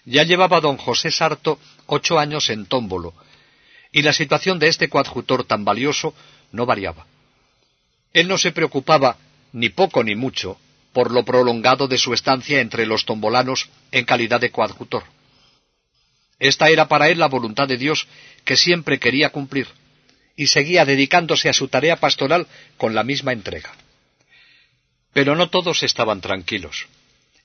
Ya 0.09 0.23
llevaba 0.23 0.61
don 0.61 0.77
José 0.77 1.11
Sarto 1.11 1.59
ocho 1.85 2.17
años 2.17 2.49
en 2.49 2.65
Tómbolo, 2.65 3.13
y 3.91 4.03
la 4.03 4.13
situación 4.13 4.57
de 4.57 4.69
este 4.69 4.87
coadjutor 4.87 5.43
tan 5.43 5.65
valioso 5.65 6.13
no 6.53 6.65
variaba. 6.65 7.05
Él 8.13 8.29
no 8.29 8.37
se 8.37 8.53
preocupaba, 8.53 9.17
ni 9.51 9.67
poco 9.67 10.05
ni 10.05 10.15
mucho, 10.15 10.57
por 10.93 11.11
lo 11.11 11.25
prolongado 11.25 11.89
de 11.89 11.97
su 11.97 12.13
estancia 12.13 12.61
entre 12.61 12.85
los 12.85 13.03
tombolanos 13.03 13.69
en 13.91 14.05
calidad 14.05 14.39
de 14.39 14.49
coadjutor. 14.49 15.03
Esta 16.39 16.69
era 16.69 16.87
para 16.87 17.09
él 17.09 17.19
la 17.19 17.27
voluntad 17.27 17.67
de 17.67 17.75
Dios 17.75 18.07
que 18.45 18.55
siempre 18.55 18.99
quería 18.99 19.31
cumplir, 19.31 19.67
y 20.37 20.47
seguía 20.47 20.85
dedicándose 20.85 21.49
a 21.49 21.53
su 21.53 21.67
tarea 21.67 21.97
pastoral 21.97 22.47
con 22.77 22.95
la 22.95 23.03
misma 23.03 23.33
entrega. 23.33 23.75
Pero 25.11 25.35
no 25.35 25.49
todos 25.49 25.83
estaban 25.83 26.21
tranquilos. 26.21 26.87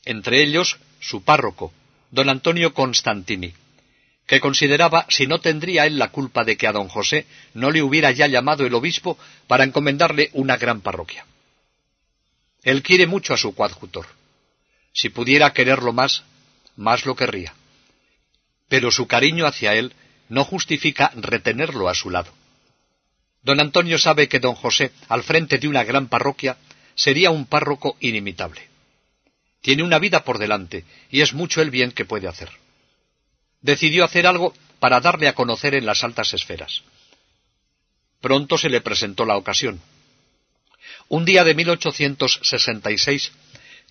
Entre 0.04 0.44
ellos, 0.44 0.78
su 1.00 1.24
párroco, 1.24 1.72
don 2.12 2.28
Antonio 2.28 2.74
Constantini, 2.74 3.54
que 4.26 4.38
consideraba 4.38 5.06
si 5.08 5.26
no 5.26 5.40
tendría 5.40 5.86
él 5.86 5.98
la 5.98 6.12
culpa 6.12 6.44
de 6.44 6.56
que 6.56 6.66
a 6.66 6.72
don 6.72 6.88
José 6.88 7.26
no 7.54 7.70
le 7.70 7.82
hubiera 7.82 8.12
ya 8.12 8.26
llamado 8.26 8.66
el 8.66 8.74
obispo 8.74 9.18
para 9.46 9.64
encomendarle 9.64 10.28
una 10.34 10.58
gran 10.58 10.82
parroquia. 10.82 11.26
Él 12.62 12.82
quiere 12.82 13.06
mucho 13.06 13.32
a 13.34 13.38
su 13.38 13.54
coadjutor. 13.54 14.06
Si 14.92 15.08
pudiera 15.08 15.52
quererlo 15.54 15.94
más, 15.94 16.22
más 16.76 17.06
lo 17.06 17.16
querría. 17.16 17.54
Pero 18.68 18.90
su 18.90 19.06
cariño 19.06 19.46
hacia 19.46 19.74
él 19.74 19.94
no 20.28 20.44
justifica 20.44 21.12
retenerlo 21.16 21.88
a 21.88 21.94
su 21.94 22.10
lado. 22.10 22.30
Don 23.42 23.58
Antonio 23.58 23.98
sabe 23.98 24.28
que 24.28 24.38
don 24.38 24.54
José, 24.54 24.92
al 25.08 25.22
frente 25.22 25.58
de 25.58 25.66
una 25.66 25.82
gran 25.82 26.08
parroquia, 26.08 26.58
sería 26.94 27.30
un 27.30 27.46
párroco 27.46 27.96
inimitable. 28.00 28.71
Tiene 29.62 29.84
una 29.84 29.98
vida 29.98 30.24
por 30.24 30.38
delante 30.38 30.84
y 31.10 31.22
es 31.22 31.32
mucho 31.32 31.62
el 31.62 31.70
bien 31.70 31.92
que 31.92 32.04
puede 32.04 32.28
hacer. 32.28 32.50
Decidió 33.60 34.04
hacer 34.04 34.26
algo 34.26 34.52
para 34.80 35.00
darle 35.00 35.28
a 35.28 35.34
conocer 35.34 35.74
en 35.74 35.86
las 35.86 36.02
altas 36.02 36.34
esferas. 36.34 36.82
Pronto 38.20 38.58
se 38.58 38.68
le 38.68 38.80
presentó 38.80 39.24
la 39.24 39.36
ocasión. 39.36 39.80
Un 41.08 41.24
día 41.24 41.44
de 41.44 41.54
1866 41.54 43.32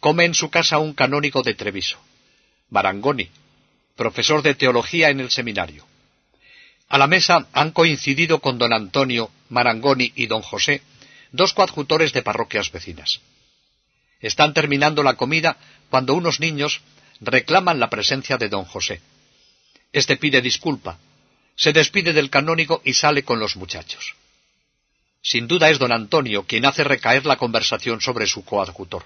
come 0.02 0.26
en 0.26 0.34
su 0.34 0.50
casa 0.50 0.80
un 0.80 0.94
canónigo 0.94 1.42
de 1.42 1.54
Treviso, 1.54 1.98
Marangoni, 2.70 3.30
profesor 3.96 4.42
de 4.42 4.56
teología 4.56 5.10
en 5.10 5.22
el 5.22 5.32
seminario. 5.32 5.86
A 6.90 6.98
la 6.98 7.08
mesa 7.08 7.48
han 7.54 7.72
coincidido 7.72 8.40
con 8.40 8.58
don 8.58 8.74
Antonio, 8.74 9.32
Marangoni 9.50 10.12
y 10.16 10.28
don 10.28 10.42
José, 10.42 10.82
dos 11.32 11.54
coadjutores 11.54 12.12
de 12.12 12.24
parroquias 12.24 12.72
vecinas. 12.72 13.22
Están 14.22 14.54
terminando 14.54 15.04
la 15.04 15.16
comida 15.16 15.58
cuando 15.90 16.14
unos 16.14 16.40
niños 16.40 16.82
reclaman 17.20 17.80
la 17.80 17.90
presencia 17.90 18.38
de 18.38 18.50
don 18.50 18.66
José. 18.66 19.02
Este 19.92 20.18
pide 20.18 20.42
disculpa, 20.42 20.98
se 21.56 21.74
despide 21.74 22.14
del 22.14 22.30
canónigo 22.30 22.82
y 22.86 22.94
sale 22.94 23.24
con 23.24 23.40
los 23.40 23.56
muchachos. 23.56 24.16
Sin 25.22 25.48
duda 25.48 25.70
es 25.70 25.80
don 25.80 25.92
Antonio 25.92 26.44
quien 26.44 26.66
hace 26.66 26.84
recaer 26.84 27.26
la 27.26 27.38
conversación 27.38 28.02
sobre 28.02 28.26
su 28.28 28.44
coadjutor. 28.44 29.04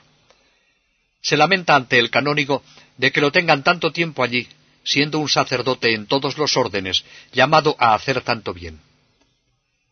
Se 1.21 1.36
lamenta 1.36 1.75
ante 1.75 1.97
el 1.97 2.10
canónigo 2.10 2.63
de 2.97 3.12
que 3.12 3.21
lo 3.21 3.32
tengan 3.32 3.63
tanto 3.63 3.91
tiempo 3.91 4.23
allí 4.23 4.47
siendo 4.86 5.19
un 5.19 5.28
sacerdote 5.28 5.93
en 5.93 6.06
todos 6.06 6.38
los 6.38 6.56
órdenes, 6.56 7.04
llamado 7.34 7.75
a 7.80 7.95
hacer 7.95 8.21
tanto 8.21 8.54
bien. 8.54 8.80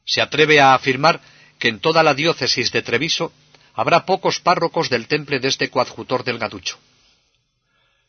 Se 0.06 0.22
atreve 0.22 0.62
a 0.62 0.76
afirmar 0.76 1.20
que 1.58 1.68
en 1.68 1.80
toda 1.80 2.04
la 2.04 2.14
diócesis 2.14 2.72
de 2.72 2.84
Treviso 2.84 3.34
habrá 3.74 4.06
pocos 4.06 4.40
párrocos 4.40 4.90
del 4.90 5.08
temple 5.08 5.40
de 5.40 5.48
este 5.48 5.70
coadjutor 5.70 6.24
del 6.24 6.38
Gaducho. 6.38 6.78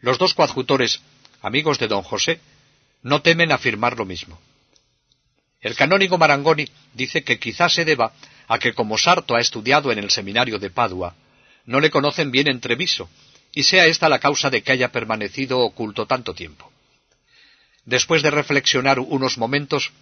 Los 0.00 0.18
dos 0.18 0.34
coadjutores, 0.34 1.00
amigos 1.40 1.78
de 1.78 1.88
don 1.88 2.02
José, 2.02 2.40
no 3.02 3.22
temen 3.22 3.52
afirmar 3.52 3.96
lo 3.96 4.04
mismo. 4.04 4.38
El 5.60 5.76
canónigo 5.76 6.18
Marangoni 6.18 6.68
dice 6.92 7.24
que 7.24 7.38
quizás 7.38 7.72
se 7.72 7.84
deba 7.84 8.12
a 8.48 8.58
que 8.58 8.74
como 8.74 8.98
Sarto 8.98 9.34
ha 9.34 9.40
estudiado 9.40 9.90
en 9.90 9.98
el 9.98 10.10
seminario 10.10 10.58
de 10.58 10.68
Padua, 10.68 11.14
no 11.64 11.80
le 11.80 11.90
conocen 11.90 12.30
bien 12.30 12.48
en 12.48 12.60
Treviso, 12.60 13.08
y 13.52 13.62
sea 13.62 13.86
esta 13.86 14.08
la 14.08 14.18
causa 14.18 14.50
de 14.50 14.62
que 14.62 14.72
haya 14.72 14.92
permanecido 14.92 15.60
oculto 15.60 16.06
tanto 16.06 16.34
tiempo. 16.34 16.70
Después 17.86 18.22
de 18.22 18.30
reflexionar 18.30 18.98
unos 18.98 19.38
momentos, 19.38 19.92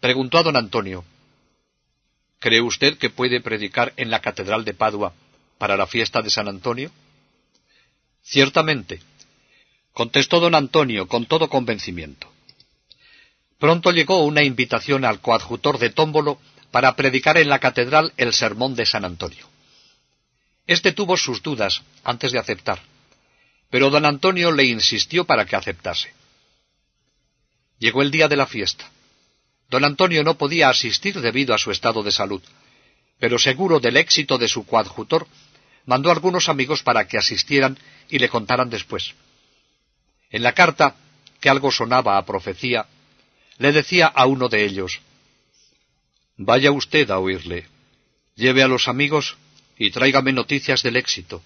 preguntó 0.00 0.38
a 0.38 0.42
don 0.42 0.56
Antonio 0.56 1.04
¿Cree 2.46 2.60
usted 2.60 2.96
que 2.96 3.10
puede 3.10 3.40
predicar 3.40 3.92
en 3.96 4.08
la 4.08 4.20
Catedral 4.20 4.64
de 4.64 4.72
Padua 4.72 5.12
para 5.58 5.76
la 5.76 5.88
fiesta 5.88 6.22
de 6.22 6.30
San 6.30 6.46
Antonio? 6.46 6.92
Ciertamente, 8.22 9.00
contestó 9.92 10.38
don 10.38 10.54
Antonio 10.54 11.08
con 11.08 11.26
todo 11.26 11.48
convencimiento. 11.48 12.32
Pronto 13.58 13.90
llegó 13.90 14.22
una 14.22 14.44
invitación 14.44 15.04
al 15.04 15.20
coadjutor 15.20 15.78
de 15.78 15.90
Tómbolo 15.90 16.38
para 16.70 16.94
predicar 16.94 17.36
en 17.36 17.48
la 17.48 17.58
catedral 17.58 18.12
el 18.16 18.32
sermón 18.32 18.76
de 18.76 18.86
San 18.86 19.04
Antonio. 19.04 19.48
Este 20.68 20.92
tuvo 20.92 21.16
sus 21.16 21.42
dudas 21.42 21.82
antes 22.04 22.30
de 22.30 22.38
aceptar, 22.38 22.80
pero 23.70 23.90
don 23.90 24.04
Antonio 24.04 24.52
le 24.52 24.66
insistió 24.66 25.24
para 25.24 25.46
que 25.46 25.56
aceptase. 25.56 26.14
Llegó 27.80 28.02
el 28.02 28.12
día 28.12 28.28
de 28.28 28.36
la 28.36 28.46
fiesta. 28.46 28.88
Don 29.68 29.84
Antonio 29.84 30.22
no 30.22 30.38
podía 30.38 30.68
asistir 30.68 31.20
debido 31.20 31.54
a 31.54 31.58
su 31.58 31.70
estado 31.70 32.02
de 32.02 32.12
salud, 32.12 32.42
pero 33.18 33.38
seguro 33.38 33.80
del 33.80 33.96
éxito 33.96 34.38
de 34.38 34.48
su 34.48 34.64
coadjutor, 34.64 35.26
mandó 35.86 36.10
a 36.10 36.12
algunos 36.12 36.48
amigos 36.48 36.82
para 36.82 37.06
que 37.06 37.18
asistieran 37.18 37.78
y 38.08 38.18
le 38.18 38.28
contaran 38.28 38.70
después. 38.70 39.14
En 40.30 40.42
la 40.42 40.52
carta, 40.52 40.96
que 41.40 41.48
algo 41.48 41.70
sonaba 41.70 42.18
a 42.18 42.24
profecía, 42.24 42.86
le 43.58 43.72
decía 43.72 44.06
a 44.06 44.26
uno 44.26 44.48
de 44.48 44.64
ellos, 44.64 45.00
Vaya 46.36 46.70
usted 46.70 47.10
a 47.10 47.18
oírle, 47.18 47.66
lleve 48.34 48.62
a 48.62 48.68
los 48.68 48.88
amigos 48.88 49.36
y 49.78 49.90
tráigame 49.90 50.32
noticias 50.32 50.82
del 50.82 50.96
éxito, 50.96 51.42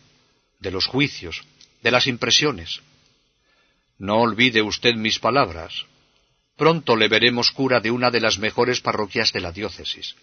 de 0.59 0.71
los 0.73 0.87
juicios, 0.87 1.45
de 1.83 1.91
las 1.91 2.07
impresiones. 2.07 2.81
No 3.99 4.17
olvide 4.17 4.63
usted 4.63 4.95
mis 4.95 5.19
palabras. 5.19 5.85
Pronto 6.61 6.95
le 6.95 7.09
veremos 7.09 7.53
cura 7.53 7.81
de 7.81 7.91
una 7.91 8.11
de 8.11 8.21
las 8.21 8.39
mejores 8.39 8.83
parroquias 8.83 9.33
de 9.33 9.41
la 9.41 9.51
diócesis. 9.51 10.15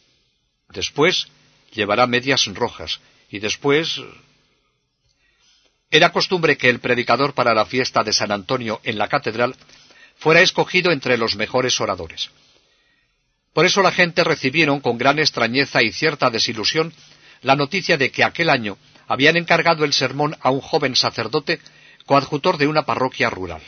Después 0.69 1.27
llevará 1.73 2.05
medias 2.05 2.45
rojas 2.53 2.99
y 3.31 3.39
después... 3.39 3.99
Era 5.89 6.11
costumbre 6.11 6.55
que 6.55 6.69
el 6.69 6.79
predicador 6.79 7.33
para 7.33 7.55
la 7.55 7.65
fiesta 7.65 8.03
de 8.03 8.13
San 8.13 8.31
Antonio 8.31 8.79
en 8.83 8.99
la 8.99 9.07
catedral 9.07 9.55
fuera 10.17 10.41
escogido 10.41 10.91
entre 10.91 11.17
los 11.17 11.35
mejores 11.35 11.81
oradores. 11.81 12.29
Por 13.51 13.65
eso 13.65 13.81
la 13.81 13.91
gente 13.91 14.23
recibieron 14.23 14.79
con 14.79 14.99
gran 14.99 15.17
extrañeza 15.17 15.81
y 15.81 15.91
cierta 15.91 16.29
desilusión 16.29 16.93
la 17.41 17.55
noticia 17.55 17.97
de 17.97 18.11
que 18.11 18.23
aquel 18.23 18.51
año 18.51 18.77
habían 19.07 19.37
encargado 19.37 19.83
el 19.85 19.93
sermón 19.93 20.37
a 20.41 20.51
un 20.51 20.61
joven 20.61 20.95
sacerdote 20.95 21.59
coadjutor 22.05 22.59
de 22.59 22.67
una 22.67 22.83
parroquia 22.83 23.31
rural 23.31 23.63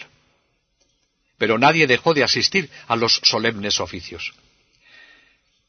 pero 1.39 1.57
nadie 1.57 1.87
dejó 1.87 2.13
de 2.13 2.23
asistir 2.23 2.69
a 2.87 2.95
los 2.95 3.19
solemnes 3.23 3.79
oficios. 3.79 4.33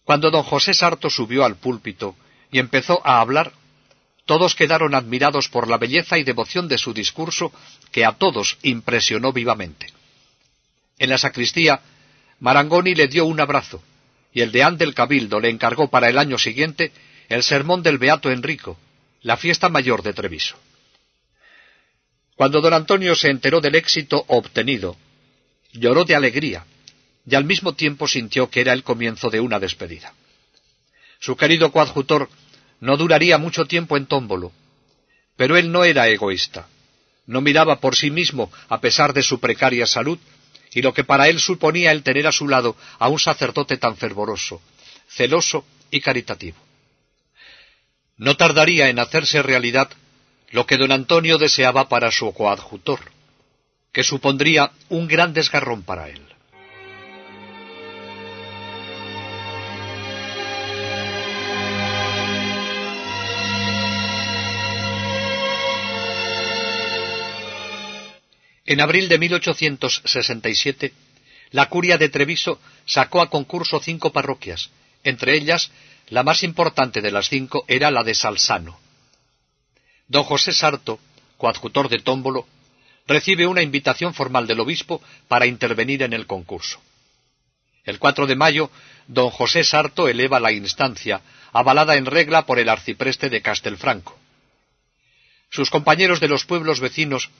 Cuando 0.04 0.30
don 0.30 0.42
José 0.42 0.74
Sarto 0.74 1.08
subió 1.08 1.44
al 1.44 1.56
púlpito 1.56 2.16
y 2.50 2.58
empezó 2.58 3.00
a 3.06 3.20
hablar, 3.20 3.52
todos 4.26 4.54
quedaron 4.54 4.94
admirados 4.94 5.48
por 5.48 5.68
la 5.68 5.78
belleza 5.78 6.18
y 6.18 6.24
devoción 6.24 6.68
de 6.68 6.76
su 6.76 6.92
discurso 6.92 7.52
que 7.92 8.04
a 8.04 8.12
todos 8.12 8.58
impresionó 8.62 9.32
vivamente. 9.32 9.86
En 10.98 11.08
la 11.08 11.18
sacristía, 11.18 11.80
Marangoni 12.40 12.94
le 12.94 13.06
dio 13.06 13.24
un 13.24 13.40
abrazo, 13.40 13.82
y 14.32 14.40
el 14.40 14.52
deán 14.52 14.76
del 14.76 14.94
Cabildo 14.94 15.40
le 15.40 15.50
encargó 15.50 15.88
para 15.88 16.08
el 16.08 16.18
año 16.18 16.38
siguiente 16.38 16.92
el 17.28 17.44
sermón 17.44 17.82
del 17.82 17.98
Beato 17.98 18.30
Enrico, 18.30 18.76
la 19.22 19.36
fiesta 19.36 19.68
mayor 19.68 20.02
de 20.02 20.12
Treviso. 20.12 20.56
Cuando 22.34 22.60
don 22.60 22.74
Antonio 22.74 23.14
se 23.14 23.30
enteró 23.30 23.60
del 23.60 23.76
éxito 23.76 24.24
obtenido 24.26 24.96
lloró 25.72 26.04
de 26.04 26.14
alegría 26.14 26.64
y 27.26 27.34
al 27.34 27.44
mismo 27.44 27.74
tiempo 27.74 28.08
sintió 28.08 28.50
que 28.50 28.60
era 28.60 28.72
el 28.72 28.82
comienzo 28.82 29.30
de 29.30 29.40
una 29.40 29.58
despedida. 29.58 30.12
Su 31.18 31.36
querido 31.36 31.70
coadjutor 31.70 32.28
no 32.80 32.96
duraría 32.96 33.38
mucho 33.38 33.66
tiempo 33.66 33.96
en 33.96 34.06
Tómbolo, 34.06 34.52
pero 35.36 35.56
él 35.56 35.70
no 35.70 35.84
era 35.84 36.08
egoísta, 36.08 36.66
no 37.26 37.40
miraba 37.40 37.80
por 37.80 37.94
sí 37.94 38.10
mismo 38.10 38.50
a 38.68 38.80
pesar 38.80 39.12
de 39.12 39.22
su 39.22 39.38
precaria 39.38 39.86
salud 39.86 40.18
y 40.72 40.82
lo 40.82 40.94
que 40.94 41.04
para 41.04 41.28
él 41.28 41.40
suponía 41.40 41.92
el 41.92 42.02
tener 42.02 42.26
a 42.26 42.32
su 42.32 42.48
lado 42.48 42.76
a 42.98 43.08
un 43.08 43.18
sacerdote 43.18 43.76
tan 43.76 43.96
fervoroso, 43.96 44.62
celoso 45.08 45.64
y 45.90 46.00
caritativo. 46.00 46.56
No 48.16 48.36
tardaría 48.36 48.88
en 48.88 48.98
hacerse 48.98 49.42
realidad 49.42 49.90
lo 50.50 50.66
que 50.66 50.76
don 50.76 50.92
Antonio 50.92 51.38
deseaba 51.38 51.88
para 51.88 52.10
su 52.10 52.32
coadjutor, 52.32 53.00
que 53.92 54.04
supondría 54.04 54.70
un 54.88 55.08
gran 55.08 55.32
desgarrón 55.32 55.82
para 55.82 56.08
él. 56.08 56.20
En 68.70 68.80
abril 68.80 69.08
de 69.08 69.18
1867, 69.18 70.92
la 71.50 71.68
curia 71.68 71.98
de 71.98 72.08
Treviso 72.08 72.60
sacó 72.86 73.20
a 73.20 73.28
concurso 73.28 73.80
cinco 73.80 74.12
parroquias, 74.12 74.70
entre 75.02 75.34
ellas 75.34 75.72
la 76.08 76.22
más 76.22 76.44
importante 76.44 77.00
de 77.00 77.10
las 77.10 77.28
cinco 77.28 77.64
era 77.66 77.90
la 77.90 78.04
de 78.04 78.14
Salsano. 78.14 78.78
Don 80.06 80.22
José 80.22 80.52
Sarto, 80.52 81.00
coadjutor 81.36 81.88
de 81.88 81.98
Tómbolo, 81.98 82.46
recibe 83.10 83.44
una 83.44 83.60
invitación 83.60 84.14
formal 84.14 84.46
del 84.46 84.60
obispo 84.60 85.02
para 85.26 85.46
intervenir 85.46 86.04
en 86.04 86.12
el 86.12 86.26
concurso. 86.28 86.80
El 87.84 87.98
4 87.98 88.28
de 88.28 88.36
mayo, 88.36 88.70
don 89.08 89.30
José 89.30 89.64
Sarto 89.64 90.06
eleva 90.06 90.38
la 90.38 90.52
instancia, 90.52 91.20
avalada 91.52 91.96
en 91.96 92.06
regla 92.06 92.46
por 92.46 92.60
el 92.60 92.68
arcipreste 92.68 93.28
de 93.28 93.42
Castelfranco. 93.42 94.16
Sus 95.50 95.70
compañeros 95.70 96.20
de 96.20 96.28
los 96.28 96.44
pueblos 96.44 96.78
vecinos, 96.78 97.30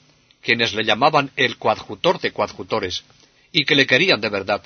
quienes 0.42 0.74
le 0.74 0.84
llamaban 0.84 1.30
el 1.36 1.56
coadjutor 1.56 2.20
de 2.20 2.32
coadjutores, 2.32 3.04
y 3.52 3.64
que 3.64 3.76
le 3.76 3.86
querían 3.86 4.20
de 4.20 4.28
verdad, 4.28 4.62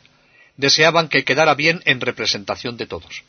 deseaban 0.57 1.09
que 1.09 1.25
quedara 1.25 1.55
bien 1.55 1.83
en 1.85 2.01
representación 2.01 2.79
de 2.79 2.87
todos. 2.87 3.25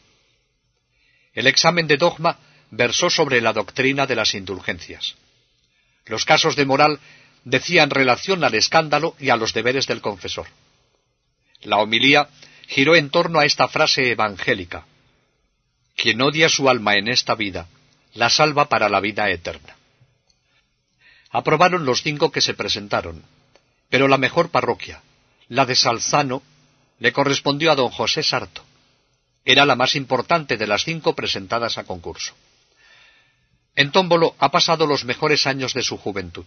El 1.33 1.47
examen 1.47 1.87
de 1.87 1.97
dogma 1.97 2.39
versó 2.71 3.09
sobre 3.09 3.41
la 3.41 3.51
doctrina 3.51 4.07
de 4.07 4.15
las 4.15 4.33
indulgencias. 4.33 5.15
Los 6.05 6.23
casos 6.23 6.55
de 6.55 6.65
moral 6.65 6.99
decían 7.45 7.91
relación 7.91 8.43
al 8.43 8.55
escándalo 8.55 9.15
y 9.19 9.29
a 9.29 9.37
los 9.37 9.53
deberes 9.53 9.87
del 9.87 10.01
confesor. 10.01 10.47
La 11.61 11.77
homilía 11.77 12.27
giró 12.67 12.95
en 12.95 13.09
torno 13.09 13.39
a 13.39 13.45
esta 13.45 13.67
frase 13.67 14.11
evangélica. 14.11 14.85
Quien 15.95 16.21
odia 16.21 16.49
su 16.49 16.67
alma 16.67 16.95
en 16.95 17.07
esta 17.07 17.35
vida, 17.35 17.67
la 18.13 18.29
salva 18.29 18.67
para 18.67 18.89
la 18.89 18.99
vida 18.99 19.29
eterna. 19.29 19.75
Aprobaron 21.29 21.85
los 21.85 22.01
cinco 22.01 22.31
que 22.31 22.41
se 22.41 22.53
presentaron, 22.53 23.23
pero 23.89 24.07
la 24.07 24.17
mejor 24.17 24.49
parroquia, 24.49 25.01
la 25.47 25.65
de 25.65 25.75
Salzano, 25.75 26.41
le 26.99 27.13
correspondió 27.13 27.71
a 27.71 27.75
don 27.75 27.89
José 27.89 28.23
Sarto. 28.23 28.63
Era 29.43 29.65
la 29.65 29.75
más 29.75 29.95
importante 29.95 30.57
de 30.57 30.65
las 30.65 30.83
cinco 30.83 31.13
presentadas 31.13 31.77
a 31.77 31.83
concurso. 31.83 32.33
En 33.75 33.91
Tómbolo 33.91 34.35
ha 34.39 34.49
pasado 34.49 34.87
los 34.87 35.05
mejores 35.05 35.45
años 35.45 35.73
de 35.73 35.83
su 35.83 35.97
juventud. 35.97 36.45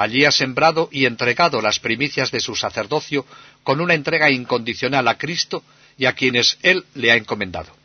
Allí 0.00 0.24
ha 0.24 0.32
sembrado 0.32 0.88
y 0.90 1.04
entregado 1.04 1.60
las 1.60 1.78
primicias 1.78 2.30
de 2.30 2.40
su 2.40 2.56
sacerdocio 2.56 3.26
con 3.62 3.82
una 3.82 3.92
entrega 3.92 4.30
incondicional 4.30 5.06
a 5.08 5.18
Cristo 5.18 5.62
y 5.98 6.06
a 6.06 6.14
quienes 6.14 6.56
Él 6.62 6.86
le 6.94 7.12
ha 7.12 7.16
encomendado. 7.16 7.76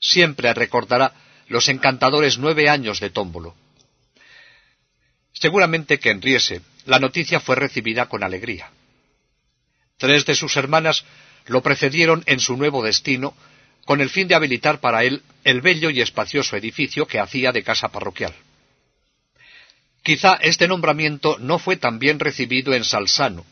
Siempre 0.00 0.54
recordará 0.54 1.12
los 1.48 1.68
encantadores 1.68 2.38
nueve 2.38 2.70
años 2.70 3.00
de 3.00 3.10
Tómbolo. 3.10 3.54
Seguramente 5.34 5.98
que 5.98 6.08
en 6.08 6.22
Riese 6.22 6.62
la 6.86 7.00
noticia 7.00 7.38
fue 7.38 7.56
recibida 7.56 8.06
con 8.06 8.24
alegría. 8.24 8.70
Tres 9.98 10.24
de 10.24 10.36
sus 10.36 10.56
hermanas 10.56 11.04
lo 11.48 11.62
precedieron 11.62 12.22
en 12.24 12.40
su 12.40 12.56
nuevo 12.56 12.82
destino 12.82 13.34
con 13.84 14.00
el 14.00 14.08
fin 14.08 14.26
de 14.26 14.36
habilitar 14.36 14.80
para 14.80 15.04
él 15.04 15.22
el 15.44 15.60
bello 15.60 15.90
y 15.90 16.00
espacioso 16.00 16.56
edificio 16.56 17.06
que 17.06 17.20
hacía 17.20 17.52
de 17.52 17.62
casa 17.62 17.88
parroquial. 17.88 18.34
Quizá 20.06 20.38
este 20.40 20.68
nombramiento 20.68 21.36
no 21.40 21.58
fue 21.58 21.76
tan 21.76 21.98
bien 21.98 22.20
recibido 22.20 22.74
en 22.74 22.84
Salsano, 22.84 23.44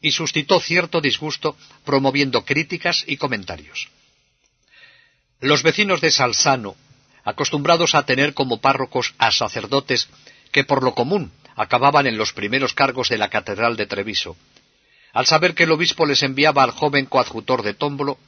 y 0.00 0.10
suscitó 0.10 0.58
cierto 0.58 1.00
disgusto 1.00 1.56
promoviendo 1.84 2.44
críticas 2.44 3.04
y 3.06 3.18
comentarios. 3.18 3.88
Los 5.38 5.62
vecinos 5.62 6.00
de 6.00 6.10
Salsano, 6.10 6.74
acostumbrados 7.22 7.94
a 7.94 8.04
tener 8.04 8.34
como 8.34 8.60
párrocos 8.60 9.14
a 9.18 9.30
sacerdotes 9.30 10.08
que 10.50 10.64
por 10.64 10.82
lo 10.82 10.92
común 10.96 11.30
acababan 11.54 12.08
en 12.08 12.18
los 12.18 12.32
primeros 12.32 12.74
cargos 12.74 13.08
de 13.08 13.18
la 13.18 13.30
Catedral 13.30 13.76
de 13.76 13.86
Treviso, 13.86 14.36
al 15.12 15.26
saber 15.26 15.54
que 15.54 15.62
el 15.62 15.70
obispo 15.70 16.04
les 16.04 16.24
enviaba 16.24 16.64
al 16.64 16.72
joven 16.72 17.06
coadjutor 17.06 17.62
de 17.62 17.74
Tómbolo, 17.74 18.18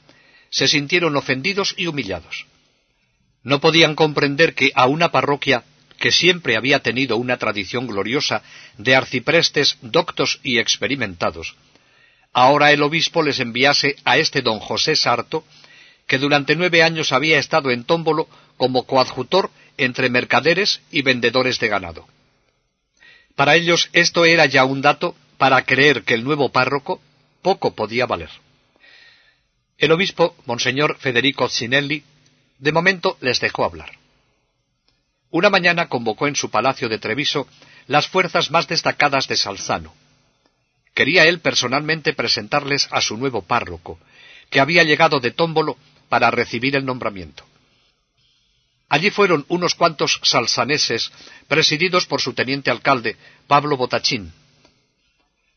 se 0.49 0.69
sintieron 0.69 1.17
ofendidos 1.17 1.73
y 1.75 1.87
humillados. 1.87 2.45
No 3.43 3.59
podían 3.59 3.95
comprender 3.95 4.55
que 4.55 4.71
a 4.75 4.85
una 4.85 5.11
parroquia 5.11 5.65
que 5.97 6.11
siempre 6.11 6.55
había 6.55 6.79
tenido 6.79 7.17
una 7.17 7.37
tradición 7.37 7.87
gloriosa 7.87 8.43
de 8.77 8.95
arciprestes 8.95 9.77
doctos 9.81 10.39
y 10.43 10.59
experimentados, 10.59 11.55
ahora 12.33 12.71
el 12.71 12.83
obispo 12.83 13.23
les 13.23 13.39
enviase 13.39 13.95
a 14.03 14.17
este 14.17 14.41
don 14.41 14.59
José 14.59 14.95
Sarto, 14.95 15.45
que 16.07 16.17
durante 16.17 16.55
nueve 16.55 16.83
años 16.83 17.11
había 17.11 17.39
estado 17.39 17.71
en 17.71 17.83
Tómbolo 17.83 18.27
como 18.57 18.85
coadjutor 18.85 19.49
entre 19.77 20.09
mercaderes 20.09 20.81
y 20.91 21.01
vendedores 21.01 21.59
de 21.59 21.67
ganado. 21.67 22.07
Para 23.35 23.55
ellos 23.55 23.89
esto 23.93 24.25
era 24.25 24.45
ya 24.45 24.65
un 24.65 24.81
dato 24.81 25.15
para 25.37 25.63
creer 25.63 26.03
que 26.03 26.13
el 26.13 26.23
nuevo 26.23 26.49
párroco 26.49 27.01
poco 27.41 27.75
podía 27.75 28.05
valer. 28.05 28.29
El 29.77 29.91
obispo, 29.91 30.35
Monseñor 30.45 30.97
Federico 30.97 31.49
Cinelli, 31.49 32.03
de 32.59 32.71
momento 32.71 33.17
les 33.19 33.41
dejó 33.41 33.65
hablar. 33.65 33.91
Una 35.35 35.49
mañana 35.49 35.89
convocó 35.89 36.27
en 36.27 36.35
su 36.37 36.49
palacio 36.49 36.87
de 36.87 36.97
Treviso 36.97 37.45
las 37.87 38.07
fuerzas 38.07 38.51
más 38.51 38.69
destacadas 38.69 39.27
de 39.27 39.35
Salzano. 39.35 39.93
Quería 40.93 41.25
él 41.25 41.41
personalmente 41.41 42.13
presentarles 42.13 42.87
a 42.89 43.01
su 43.01 43.17
nuevo 43.17 43.41
párroco, 43.41 43.99
que 44.49 44.61
había 44.61 44.85
llegado 44.85 45.19
de 45.19 45.31
Tómbolo 45.31 45.75
para 46.07 46.31
recibir 46.31 46.77
el 46.77 46.85
nombramiento. 46.85 47.43
Allí 48.87 49.09
fueron 49.09 49.43
unos 49.49 49.75
cuantos 49.75 50.21
salsaneses, 50.23 51.11
presididos 51.49 52.05
por 52.05 52.21
su 52.21 52.31
teniente 52.31 52.71
alcalde, 52.71 53.17
Pablo 53.45 53.75
Botachín. 53.75 54.31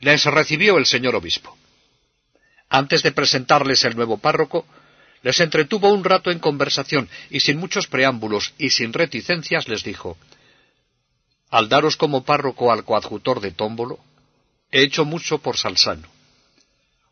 Les 0.01 0.25
recibió 0.25 0.77
el 0.79 0.87
señor 0.87 1.15
obispo. 1.15 1.57
Antes 2.69 3.05
de 3.05 3.13
presentarles 3.13 3.85
el 3.85 3.95
nuevo 3.95 4.19
párroco, 4.19 4.67
les 5.23 5.41
entretuvo 5.41 5.93
un 5.93 6.05
rato 6.05 6.31
en 6.31 6.39
conversación 6.39 7.09
y 7.31 7.41
sin 7.41 7.59
muchos 7.59 7.87
preámbulos 7.87 8.55
y 8.59 8.71
sin 8.71 8.93
reticencias 8.93 9.69
les 9.69 9.83
dijo 9.83 10.17
Al 11.51 11.69
daros 11.69 11.97
como 11.97 12.25
párroco 12.25 12.73
al 12.73 12.85
coadjutor 12.85 13.41
de 13.41 13.53
Tómbolo, 13.53 13.99
he 14.71 14.83
hecho 14.83 15.05
mucho 15.05 15.39
por 15.39 15.57
Salsano. 15.57 16.09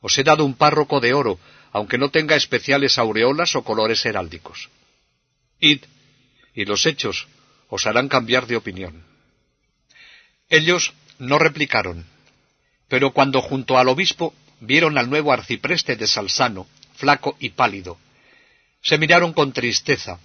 Os 0.00 0.16
he 0.18 0.24
dado 0.24 0.44
un 0.44 0.54
párroco 0.54 1.00
de 1.00 1.14
oro, 1.14 1.38
aunque 1.72 1.98
no 1.98 2.10
tenga 2.10 2.36
especiales 2.36 2.98
aureolas 2.98 3.56
o 3.56 3.64
colores 3.64 4.04
heráldicos. 4.06 4.70
Id, 5.58 5.80
y 6.54 6.64
los 6.64 6.86
hechos 6.86 7.26
os 7.68 7.86
harán 7.86 8.08
cambiar 8.08 8.46
de 8.46 8.56
opinión. 8.56 9.04
Ellos 10.48 10.92
no 11.18 11.38
replicaron, 11.38 12.06
pero 12.88 13.12
cuando 13.12 13.42
junto 13.42 13.78
al 13.78 13.88
obispo 13.88 14.34
vieron 14.60 14.96
al 14.96 15.10
nuevo 15.10 15.32
arcipreste 15.32 15.96
de 15.96 16.06
Salsano, 16.06 16.66
flaco 16.96 17.36
y 17.38 17.50
pálido. 17.50 17.98
Se 18.82 18.98
miraron 18.98 19.32
con 19.32 19.52
tristeza, 19.52 20.18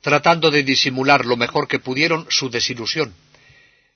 tratando 0.00 0.50
de 0.50 0.62
disimular 0.62 1.26
lo 1.26 1.36
mejor 1.36 1.68
que 1.68 1.78
pudieron 1.78 2.26
su 2.30 2.50
desilusión, 2.50 3.14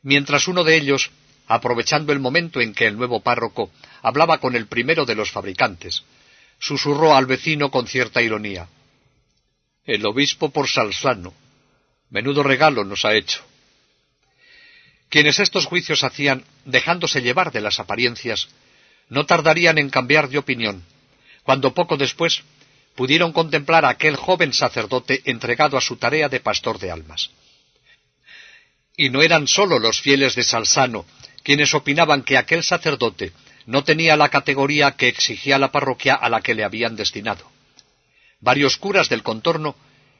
mientras 0.02 0.48
uno 0.48 0.64
de 0.64 0.76
ellos, 0.76 1.10
aprovechando 1.46 2.12
el 2.12 2.18
momento 2.18 2.60
en 2.60 2.74
que 2.74 2.86
el 2.86 2.96
nuevo 2.96 3.20
párroco 3.20 3.70
hablaba 4.02 4.38
con 4.38 4.56
el 4.56 4.66
primero 4.66 5.04
de 5.04 5.14
los 5.14 5.30
fabricantes, 5.30 6.02
susurró 6.58 7.14
al 7.14 7.26
vecino 7.26 7.70
con 7.70 7.86
cierta 7.86 8.22
ironía 8.22 8.68
El 9.84 10.06
obispo 10.06 10.50
por 10.50 10.68
Salsano. 10.68 11.34
Menudo 12.10 12.42
regalo 12.42 12.84
nos 12.84 13.04
ha 13.04 13.14
hecho. 13.14 13.42
Quienes 15.08 15.40
estos 15.40 15.66
juicios 15.66 16.04
hacían, 16.04 16.44
dejándose 16.64 17.20
llevar 17.20 17.52
de 17.52 17.60
las 17.60 17.80
apariencias, 17.80 18.48
no 19.08 19.26
tardarían 19.26 19.78
en 19.78 19.90
cambiar 19.90 20.28
de 20.28 20.38
opinión, 20.38 20.84
cuando 21.42 21.74
poco 21.74 21.96
después 21.96 22.42
pudieron 22.94 23.32
contemplar 23.32 23.84
a 23.84 23.90
aquel 23.90 24.16
joven 24.16 24.52
sacerdote 24.52 25.22
entregado 25.24 25.76
a 25.76 25.80
su 25.80 25.96
tarea 25.96 26.28
de 26.28 26.40
pastor 26.40 26.78
de 26.78 26.90
almas. 26.90 27.30
Y 28.96 29.08
no 29.08 29.22
eran 29.22 29.48
sólo 29.48 29.78
los 29.78 30.00
fieles 30.00 30.34
de 30.34 30.44
Salsano 30.44 31.06
quienes 31.42 31.74
opinaban 31.74 32.22
que 32.22 32.38
aquel 32.38 32.62
sacerdote 32.62 33.32
no 33.66 33.84
tenía 33.84 34.16
la 34.16 34.28
categoría 34.28 34.92
que 34.92 35.08
exigía 35.08 35.58
la 35.58 35.72
parroquia 35.72 36.14
a 36.14 36.28
la 36.28 36.40
que 36.40 36.54
le 36.54 36.64
habían 36.64 36.96
destinado. 36.96 37.50
Varios 38.40 38.76
curas 38.76 39.08
del 39.08 39.22
contorno 39.22 39.76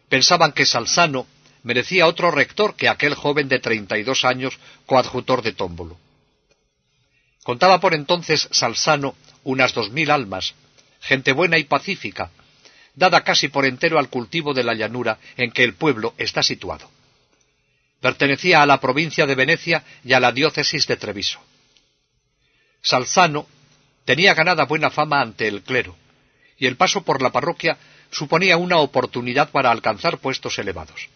pensaban 0.08 0.52
que 0.52 0.66
Salsano 0.66 1.26
merecía 1.62 2.06
otro 2.06 2.30
rector 2.30 2.74
que 2.74 2.88
aquel 2.88 3.14
joven 3.14 3.48
de 3.48 3.58
treinta 3.58 3.98
y 3.98 4.02
dos 4.02 4.24
años 4.24 4.58
coadjutor 4.87 5.42
de 5.42 5.52
Tómbolo. 5.52 5.96
Contaba 7.42 7.80
por 7.80 7.94
entonces 7.94 8.48
Salsano 8.52 9.14
unas 9.44 9.74
dos 9.74 9.90
mil 9.90 10.11
almas, 10.11 10.54
gente 11.02 11.32
buena 11.32 11.58
y 11.58 11.64
pacífica, 11.64 12.30
dada 12.94 13.22
casi 13.22 13.48
por 13.48 13.66
entero 13.66 13.98
al 13.98 14.08
cultivo 14.08 14.54
de 14.54 14.64
la 14.64 14.74
llanura 14.74 15.18
en 15.36 15.50
que 15.50 15.64
el 15.64 15.74
pueblo 15.74 16.14
está 16.16 16.42
situado. 16.42 16.90
Pertenecía 18.00 18.62
a 18.62 18.66
la 18.66 18.80
provincia 18.80 19.26
de 19.26 19.34
Venecia 19.34 19.84
y 20.04 20.12
a 20.12 20.20
la 20.20 20.32
diócesis 20.32 20.86
de 20.86 20.96
Treviso. 20.96 21.40
Salzano 22.80 23.46
tenía 24.04 24.34
ganada 24.34 24.64
buena 24.64 24.90
fama 24.90 25.20
ante 25.20 25.46
el 25.46 25.62
clero, 25.62 25.96
y 26.58 26.66
el 26.66 26.76
paso 26.76 27.02
por 27.02 27.22
la 27.22 27.30
parroquia 27.30 27.78
suponía 28.10 28.56
una 28.56 28.78
oportunidad 28.78 29.50
para 29.50 29.70
alcanzar 29.70 30.18
puestos 30.18 30.58
elevados. 30.58 31.08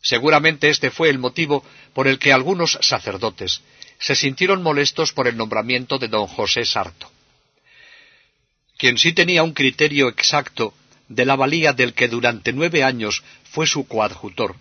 Seguramente 0.00 0.68
este 0.68 0.90
fue 0.90 1.10
el 1.10 1.18
motivo 1.18 1.64
por 1.92 2.06
el 2.06 2.18
que 2.18 2.32
algunos 2.32 2.78
sacerdotes, 2.80 3.62
se 3.98 4.14
sintieron 4.14 4.62
molestos 4.62 5.12
por 5.12 5.26
el 5.26 5.36
nombramiento 5.36 5.98
de 5.98 6.08
don 6.08 6.26
José 6.26 6.64
Sarto. 6.64 7.10
Quien 8.78 8.96
sí 8.96 9.12
tenía 9.12 9.42
un 9.42 9.52
criterio 9.52 10.08
exacto 10.08 10.72
de 11.08 11.24
la 11.24 11.36
valía 11.36 11.72
del 11.72 11.94
que 11.94 12.06
durante 12.08 12.52
nueve 12.52 12.84
años 12.84 13.24
fue 13.50 13.66
su 13.66 13.86
coadjutor, 13.88 14.54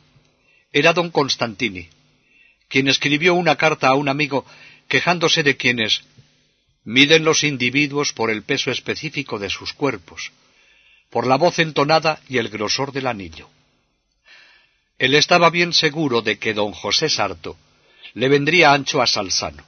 era 0.71 0.91
don 0.91 1.12
Constantini, 1.12 1.88
quien 2.67 2.88
escribió 2.88 3.36
una 3.36 3.56
carta 3.56 3.88
a 3.88 3.93
un 3.93 4.10
amigo 4.10 4.45
quejándose 4.88 5.43
de 5.43 5.56
quienes 5.56 6.01
miden 6.84 7.23
los 7.25 7.43
individuos 7.43 8.12
por 8.13 8.32
el 8.32 8.43
peso 8.43 8.71
específico 8.71 9.38
de 9.39 9.49
sus 9.49 9.73
cuerpos, 9.73 10.32
por 11.10 11.27
la 11.27 11.38
voz 11.38 11.60
entonada 11.60 12.19
y 12.27 12.38
el 12.38 12.49
grosor 12.49 12.91
del 12.91 13.08
anillo. 13.08 13.49
Él 14.97 15.13
estaba 15.13 15.49
bien 15.51 15.73
seguro 15.73 16.21
de 16.21 16.39
que 16.39 16.53
don 16.53 16.71
José 16.71 17.10
Sarto 17.10 17.56
le 18.13 18.30
vendría 18.30 18.73
ancho 18.73 19.01
a 19.01 19.06
Salsano. 19.06 19.63